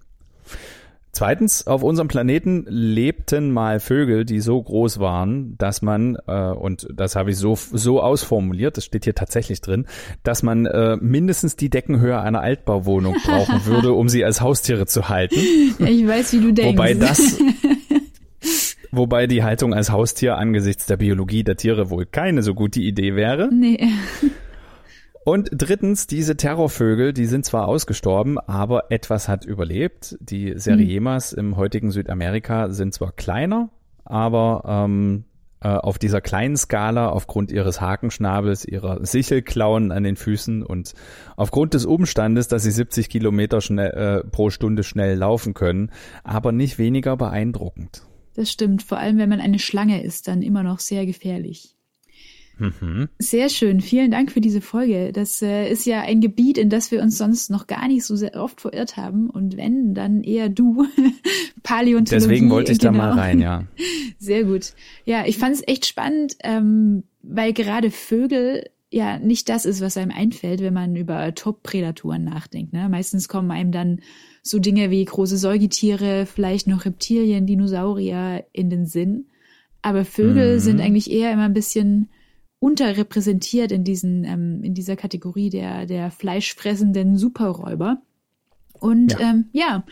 [1.15, 6.89] Zweitens, auf unserem Planeten lebten mal Vögel, die so groß waren, dass man, äh, und
[6.93, 9.85] das habe ich so, so ausformuliert, das steht hier tatsächlich drin,
[10.23, 15.07] dass man äh, mindestens die Deckenhöhe einer Altbauwohnung brauchen würde, um sie als Haustiere zu
[15.07, 15.39] halten.
[15.39, 16.77] Ich weiß, wie du denkst.
[16.77, 17.39] Wobei das,
[18.91, 23.15] wobei die Haltung als Haustier angesichts der Biologie der Tiere wohl keine so gute Idee
[23.15, 23.49] wäre.
[23.53, 23.87] Nee.
[25.25, 30.15] Und drittens, diese Terrorvögel, die sind zwar ausgestorben, aber etwas hat überlebt.
[30.19, 31.39] Die Seriemas mhm.
[31.39, 33.71] im heutigen Südamerika sind zwar kleiner,
[34.03, 35.25] aber ähm,
[35.61, 40.93] äh, auf dieser kleinen Skala aufgrund ihres Hakenschnabels, ihrer Sichelklauen an den Füßen und
[41.37, 45.89] aufgrund des Umstandes, dass sie 70 Kilometer schnell, äh, pro Stunde schnell laufen können,
[46.23, 48.03] aber nicht weniger beeindruckend.
[48.35, 51.74] Das stimmt, vor allem wenn man eine Schlange ist, dann immer noch sehr gefährlich.
[52.57, 53.09] Mhm.
[53.19, 53.81] Sehr schön.
[53.81, 55.11] Vielen Dank für diese Folge.
[55.11, 58.15] Das äh, ist ja ein Gebiet, in das wir uns sonst noch gar nicht so
[58.15, 59.29] sehr oft verirrt haben.
[59.29, 60.85] Und wenn, dann eher du.
[61.63, 62.27] Paläontologie.
[62.27, 62.91] Deswegen wollte ich genau.
[62.93, 63.21] da mal genau.
[63.21, 63.63] rein, ja.
[64.19, 64.73] Sehr gut.
[65.05, 69.97] Ja, ich fand es echt spannend, ähm, weil gerade Vögel ja nicht das ist, was
[69.97, 72.71] einem einfällt, wenn man über Top-Prädatoren nachdenkt.
[72.71, 72.87] Ne?
[72.87, 73.99] Meistens kommen einem dann
[74.41, 79.25] so Dinge wie große Säugetiere, vielleicht noch Reptilien, Dinosaurier in den Sinn.
[79.81, 80.59] Aber Vögel mhm.
[80.59, 82.09] sind eigentlich eher immer ein bisschen
[82.65, 88.01] unterrepräsentiert in diesen ähm, in dieser Kategorie der der fleischfressenden Superräuber.
[88.73, 89.19] Und ja.
[89.19, 89.83] Ähm, ja,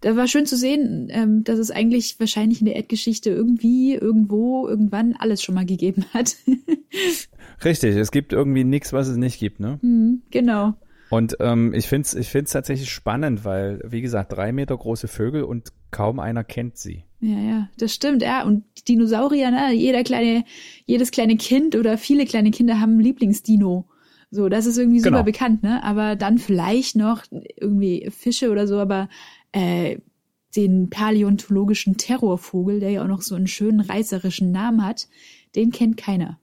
[0.00, 4.66] da war schön zu sehen, ähm, dass es eigentlich wahrscheinlich in der Erdgeschichte irgendwie, irgendwo,
[4.66, 6.36] irgendwann alles schon mal gegeben hat.
[7.64, 9.78] Richtig, es gibt irgendwie nichts, was es nicht gibt, ne?
[9.82, 10.74] Mhm, genau.
[11.08, 15.06] Und ähm, ich finde es ich find's tatsächlich spannend, weil, wie gesagt, drei Meter große
[15.06, 17.04] Vögel und kaum einer kennt sie.
[17.22, 18.44] Ja, ja, das stimmt, ja.
[18.44, 19.72] Und Dinosaurier, ne?
[19.72, 20.44] Jeder kleine,
[20.86, 23.86] jedes kleine Kind oder viele kleine Kinder haben ein Lieblingsdino.
[24.32, 25.22] So, das ist irgendwie super genau.
[25.22, 25.84] bekannt, ne?
[25.84, 29.08] Aber dann vielleicht noch irgendwie Fische oder so, aber
[29.52, 29.98] äh,
[30.56, 35.06] den paläontologischen Terrorvogel, der ja auch noch so einen schönen reißerischen Namen hat,
[35.54, 36.40] den kennt keiner.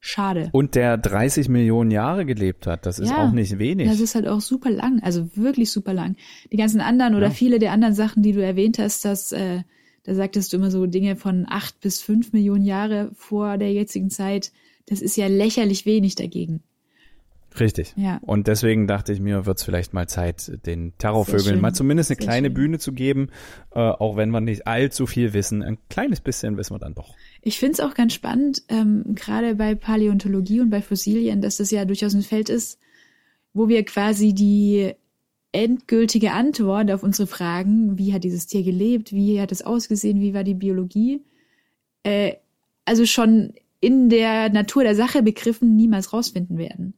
[0.00, 0.48] Schade.
[0.52, 3.86] Und der 30 Millionen Jahre gelebt hat, das ist ja, auch nicht wenig.
[3.86, 6.16] Das ist halt auch super lang, also wirklich super lang.
[6.50, 7.32] Die ganzen anderen oder ja.
[7.32, 9.60] viele der anderen Sachen, die du erwähnt hast, das, äh,
[10.04, 14.10] da sagtest du immer so Dinge von acht bis fünf Millionen Jahre vor der jetzigen
[14.10, 14.52] Zeit.
[14.86, 16.62] Das ist ja lächerlich wenig dagegen.
[17.58, 17.92] Richtig.
[17.96, 18.18] Ja.
[18.22, 22.16] Und deswegen dachte ich mir, wird es vielleicht mal Zeit, den Terrorvögeln mal zumindest eine
[22.16, 22.54] Sehr kleine schön.
[22.54, 23.28] Bühne zu geben,
[23.72, 25.62] äh, auch wenn wir nicht allzu viel wissen.
[25.62, 27.14] Ein kleines bisschen wissen wir dann doch.
[27.42, 31.70] Ich finde es auch ganz spannend, ähm, gerade bei Paläontologie und bei Fossilien, dass das
[31.70, 32.78] ja durchaus ein Feld ist,
[33.52, 34.94] wo wir quasi die
[35.52, 40.34] endgültige Antwort auf unsere Fragen, wie hat dieses Tier gelebt, wie hat es ausgesehen, wie
[40.34, 41.20] war die Biologie,
[42.02, 42.34] äh,
[42.84, 46.94] also schon in der Natur der Sache begriffen, niemals rausfinden werden.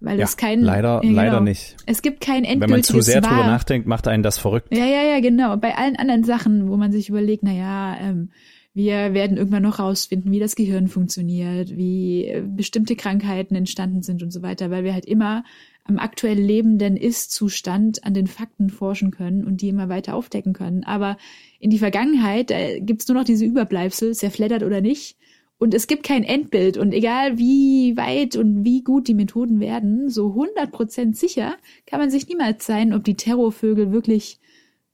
[0.00, 1.14] Weil ja, es kein leider ja, genau.
[1.14, 1.76] leider nicht.
[1.86, 4.74] Es gibt kein endgültiges Wenn man zu sehr drüber nachdenkt, macht einen das verrückt.
[4.74, 5.56] Ja, ja, ja, genau.
[5.56, 8.30] Bei allen anderen Sachen, wo man sich überlegt, na ja, ähm,
[8.74, 14.22] Wir werden irgendwann noch rausfinden, wie das Gehirn funktioniert, wie äh, bestimmte Krankheiten entstanden sind
[14.22, 15.44] und so weiter, weil wir halt immer
[15.84, 20.84] am aktuell lebenden Ist-Zustand an den Fakten forschen können und die immer weiter aufdecken können.
[20.84, 21.18] Aber
[21.58, 25.18] in die Vergangenheit äh, gibt's nur noch diese Überbleibsel, zerfleddert oder nicht.
[25.58, 26.78] Und es gibt kein Endbild.
[26.78, 32.10] Und egal wie weit und wie gut die Methoden werden, so 100% sicher kann man
[32.10, 34.40] sich niemals sein, ob die Terrorvögel wirklich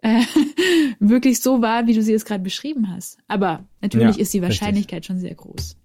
[0.03, 0.23] äh,
[1.01, 3.19] wirklich so war, wie du sie jetzt gerade beschrieben hast.
[3.29, 5.07] Aber natürlich ja, ist die Wahrscheinlichkeit richtig.
[5.07, 5.77] schon sehr groß.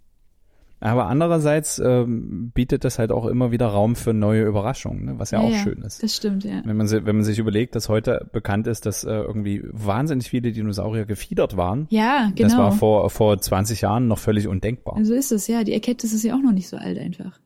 [0.83, 5.13] Aber andererseits ähm, bietet das halt auch immer wieder Raum für neue Überraschungen, ne?
[5.17, 6.03] was ja, ja auch ja, schön ist.
[6.03, 6.61] Das stimmt, ja.
[6.65, 10.51] Wenn man, wenn man sich überlegt, dass heute bekannt ist, dass äh, irgendwie wahnsinnig viele
[10.51, 11.87] Dinosaurier gefiedert waren.
[11.89, 12.49] Ja, genau.
[12.49, 14.99] Das war vor, vor 20 Jahren noch völlig undenkbar.
[15.05, 15.63] So ist es, ja.
[15.63, 17.39] Die Erkenntnis ist ja auch noch nicht so alt einfach.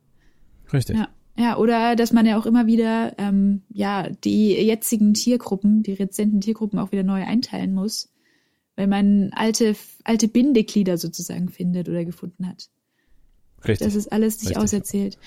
[0.74, 0.98] Richtig.
[0.98, 1.08] Ja.
[1.38, 6.42] Ja, oder dass man ja auch immer wieder ähm, ja die jetzigen Tiergruppen, die rezenten
[6.42, 8.10] Tiergruppen auch wieder neu einteilen muss,
[8.76, 12.70] weil man alte alte Bindeglieder sozusagen findet oder gefunden hat.
[13.68, 13.86] Richtig.
[13.86, 14.64] Das ist alles nicht Richtig.
[14.64, 15.18] auserzählt.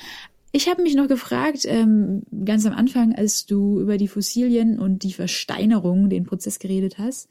[0.52, 5.04] Ich habe mich noch gefragt, ähm, ganz am Anfang, als du über die Fossilien und
[5.04, 7.28] die Versteinerung, den Prozess geredet hast.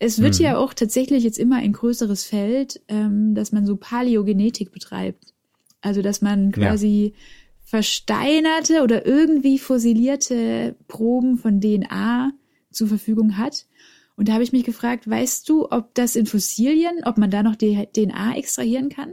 [0.00, 0.44] Es wird mhm.
[0.44, 5.32] ja auch tatsächlich jetzt immer ein größeres Feld, ähm, dass man so Paläogenetik betreibt.
[5.80, 7.22] Also dass man quasi ja
[7.66, 12.30] versteinerte oder irgendwie fossilierte Proben von DNA
[12.70, 13.66] zur Verfügung hat.
[14.14, 17.42] Und da habe ich mich gefragt, weißt du, ob das in Fossilien, ob man da
[17.42, 19.12] noch DNA extrahieren kann?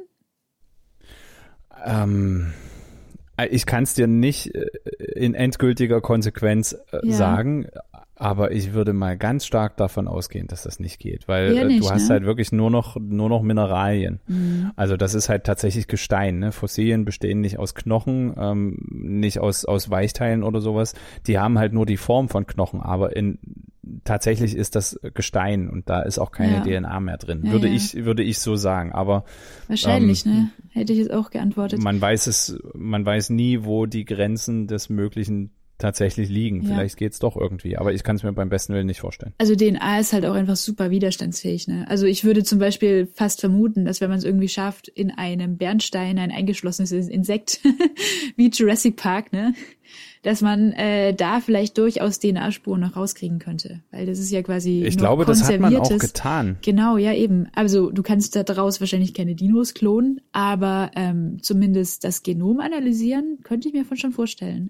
[1.84, 2.54] Ähm,
[3.50, 4.68] ich kann es dir nicht äh,
[5.16, 7.16] in endgültiger Konsequenz äh, ja.
[7.16, 7.68] sagen,
[8.24, 11.84] aber ich würde mal ganz stark davon ausgehen, dass das nicht geht, weil äh, nicht,
[11.84, 12.14] du hast ne?
[12.14, 14.22] halt wirklich nur noch nur noch Mineralien.
[14.28, 14.72] Mhm.
[14.78, 16.40] Also das ist halt tatsächlich Gestein.
[16.40, 16.54] Ne?
[16.54, 20.94] Fossilien bestehen nicht aus Knochen, ähm, nicht aus aus Weichteilen oder sowas.
[21.28, 23.40] Die haben halt nur die Form von Knochen, aber in
[24.06, 26.82] tatsächlich ist das Gestein und da ist auch keine ja.
[26.82, 27.42] DNA mehr drin.
[27.44, 27.74] Ja, würde ja.
[27.74, 28.94] ich würde ich so sagen.
[28.94, 29.26] Aber
[29.68, 30.52] wahrscheinlich, ähm, ne?
[30.70, 31.84] Hätte ich jetzt auch geantwortet.
[31.84, 35.52] Man weiß es, man weiß nie, wo die Grenzen des Möglichen
[35.84, 36.62] tatsächlich liegen.
[36.62, 36.70] Ja.
[36.70, 39.34] Vielleicht geht's doch irgendwie, aber ich kann es mir beim besten Willen nicht vorstellen.
[39.38, 41.68] Also DNA ist halt auch einfach super widerstandsfähig.
[41.68, 41.86] Ne?
[41.90, 45.58] Also ich würde zum Beispiel fast vermuten, dass wenn man es irgendwie schafft, in einem
[45.58, 47.60] Bernstein ein eingeschlossenes Insekt
[48.38, 49.54] wie Jurassic Park, ne,
[50.22, 54.86] dass man äh, da vielleicht durchaus DNA-Spuren noch rauskriegen könnte, weil das ist ja quasi
[54.86, 56.58] ich glaube, das hat man auch getan.
[56.62, 57.50] Genau, ja eben.
[57.54, 63.68] Also du kannst daraus wahrscheinlich keine Dinos klonen, aber ähm, zumindest das Genom analysieren könnte
[63.68, 64.70] ich mir von schon vorstellen.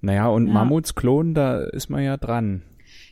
[0.00, 0.52] Naja, und ja.
[0.52, 2.62] Mammuts klonen, da ist man ja dran.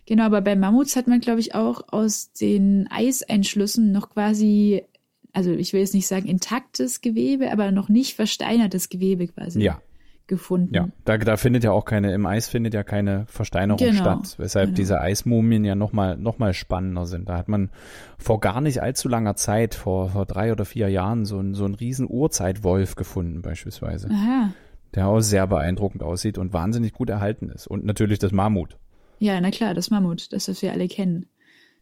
[0.06, 4.84] Genau, aber bei Mammuts hat man, glaube ich, auch aus den Eiseinschlüssen noch quasi,
[5.32, 9.60] also ich will jetzt nicht sagen intaktes Gewebe, aber noch nicht versteinertes Gewebe quasi.
[9.60, 9.80] Ja.
[10.28, 10.74] Gefunden.
[10.74, 14.34] Ja, da, da findet ja auch keine, im Eis findet ja keine Versteinerung genau, statt,
[14.38, 14.76] weshalb genau.
[14.76, 17.28] diese Eismumien ja nochmal noch mal spannender sind.
[17.28, 17.70] Da hat man
[18.18, 21.64] vor gar nicht allzu langer Zeit, vor, vor drei oder vier Jahren, so, ein, so
[21.64, 24.10] einen riesen Urzeitwolf gefunden beispielsweise.
[24.10, 24.50] Aha
[24.96, 27.66] der auch sehr beeindruckend aussieht und wahnsinnig gut erhalten ist.
[27.66, 28.78] Und natürlich das Mammut.
[29.18, 31.26] Ja, na klar, das Mammut, das, was wir alle kennen.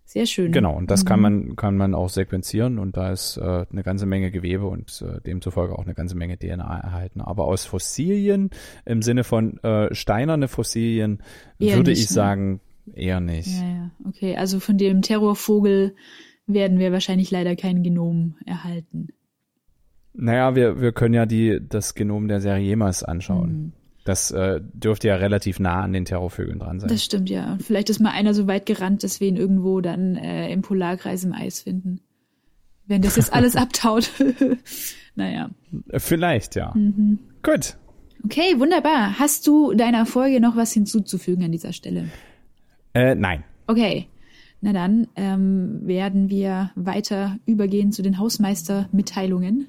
[0.06, 0.52] Sehr schön.
[0.52, 1.08] Genau, und das mhm.
[1.08, 5.02] kann man kann man auch sequenzieren und da ist äh, eine ganze Menge Gewebe und
[5.02, 7.22] äh, demzufolge auch eine ganze Menge DNA erhalten.
[7.22, 8.50] Aber aus Fossilien
[8.84, 11.22] im Sinne von äh, steinerne Fossilien
[11.58, 12.14] eher würde nicht, ich ne?
[12.14, 12.60] sagen
[12.92, 13.48] eher nicht.
[13.48, 14.36] Ja, ja, okay.
[14.36, 15.94] Also von dem Terrorvogel
[16.46, 19.08] werden wir wahrscheinlich leider kein Genom erhalten.
[20.14, 23.52] Naja, wir, wir können ja die, das Genom der Seriemas anschauen.
[23.52, 23.72] Mhm.
[24.04, 26.88] Das äh, dürfte ja relativ nah an den Terrorvögeln dran sein.
[26.90, 27.56] Das stimmt, ja.
[27.60, 31.24] Vielleicht ist mal einer so weit gerannt, dass wir ihn irgendwo dann äh, im Polarkreis
[31.24, 32.00] im Eis finden.
[32.86, 34.10] Wenn das jetzt alles abtaut.
[35.14, 35.50] naja.
[35.96, 36.72] Vielleicht, ja.
[36.74, 37.18] Mhm.
[37.42, 37.76] Gut.
[38.24, 39.18] Okay, wunderbar.
[39.18, 42.10] Hast du deiner Folge noch was hinzuzufügen an dieser Stelle?
[42.92, 43.42] Äh, nein.
[43.66, 44.08] Okay.
[44.60, 49.66] Na dann ähm, werden wir weiter übergehen zu den Hausmeister-Mitteilungen.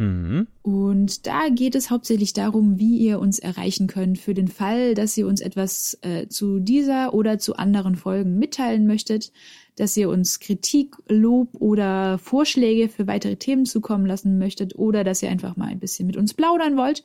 [0.00, 0.46] Mhm.
[0.62, 5.14] Und da geht es hauptsächlich darum, wie ihr uns erreichen könnt für den Fall, dass
[5.18, 9.30] ihr uns etwas äh, zu dieser oder zu anderen Folgen mitteilen möchtet,
[9.76, 15.22] dass ihr uns Kritik, Lob oder Vorschläge für weitere Themen zukommen lassen möchtet oder dass
[15.22, 17.04] ihr einfach mal ein bisschen mit uns plaudern wollt.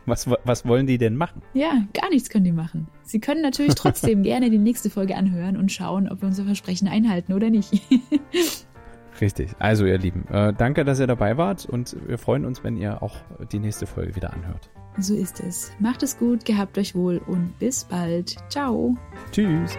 [0.07, 1.43] Was, was wollen die denn machen?
[1.53, 2.87] Ja, gar nichts können die machen.
[3.03, 6.87] Sie können natürlich trotzdem gerne die nächste Folge anhören und schauen, ob wir unser Versprechen
[6.87, 7.71] einhalten oder nicht.
[9.21, 9.51] Richtig.
[9.59, 13.03] Also ihr Lieben, äh, danke, dass ihr dabei wart und wir freuen uns, wenn ihr
[13.03, 13.15] auch
[13.51, 14.71] die nächste Folge wieder anhört.
[14.97, 15.71] So ist es.
[15.79, 18.35] Macht es gut, gehabt euch wohl und bis bald.
[18.49, 18.95] Ciao.
[19.31, 19.77] Tschüss.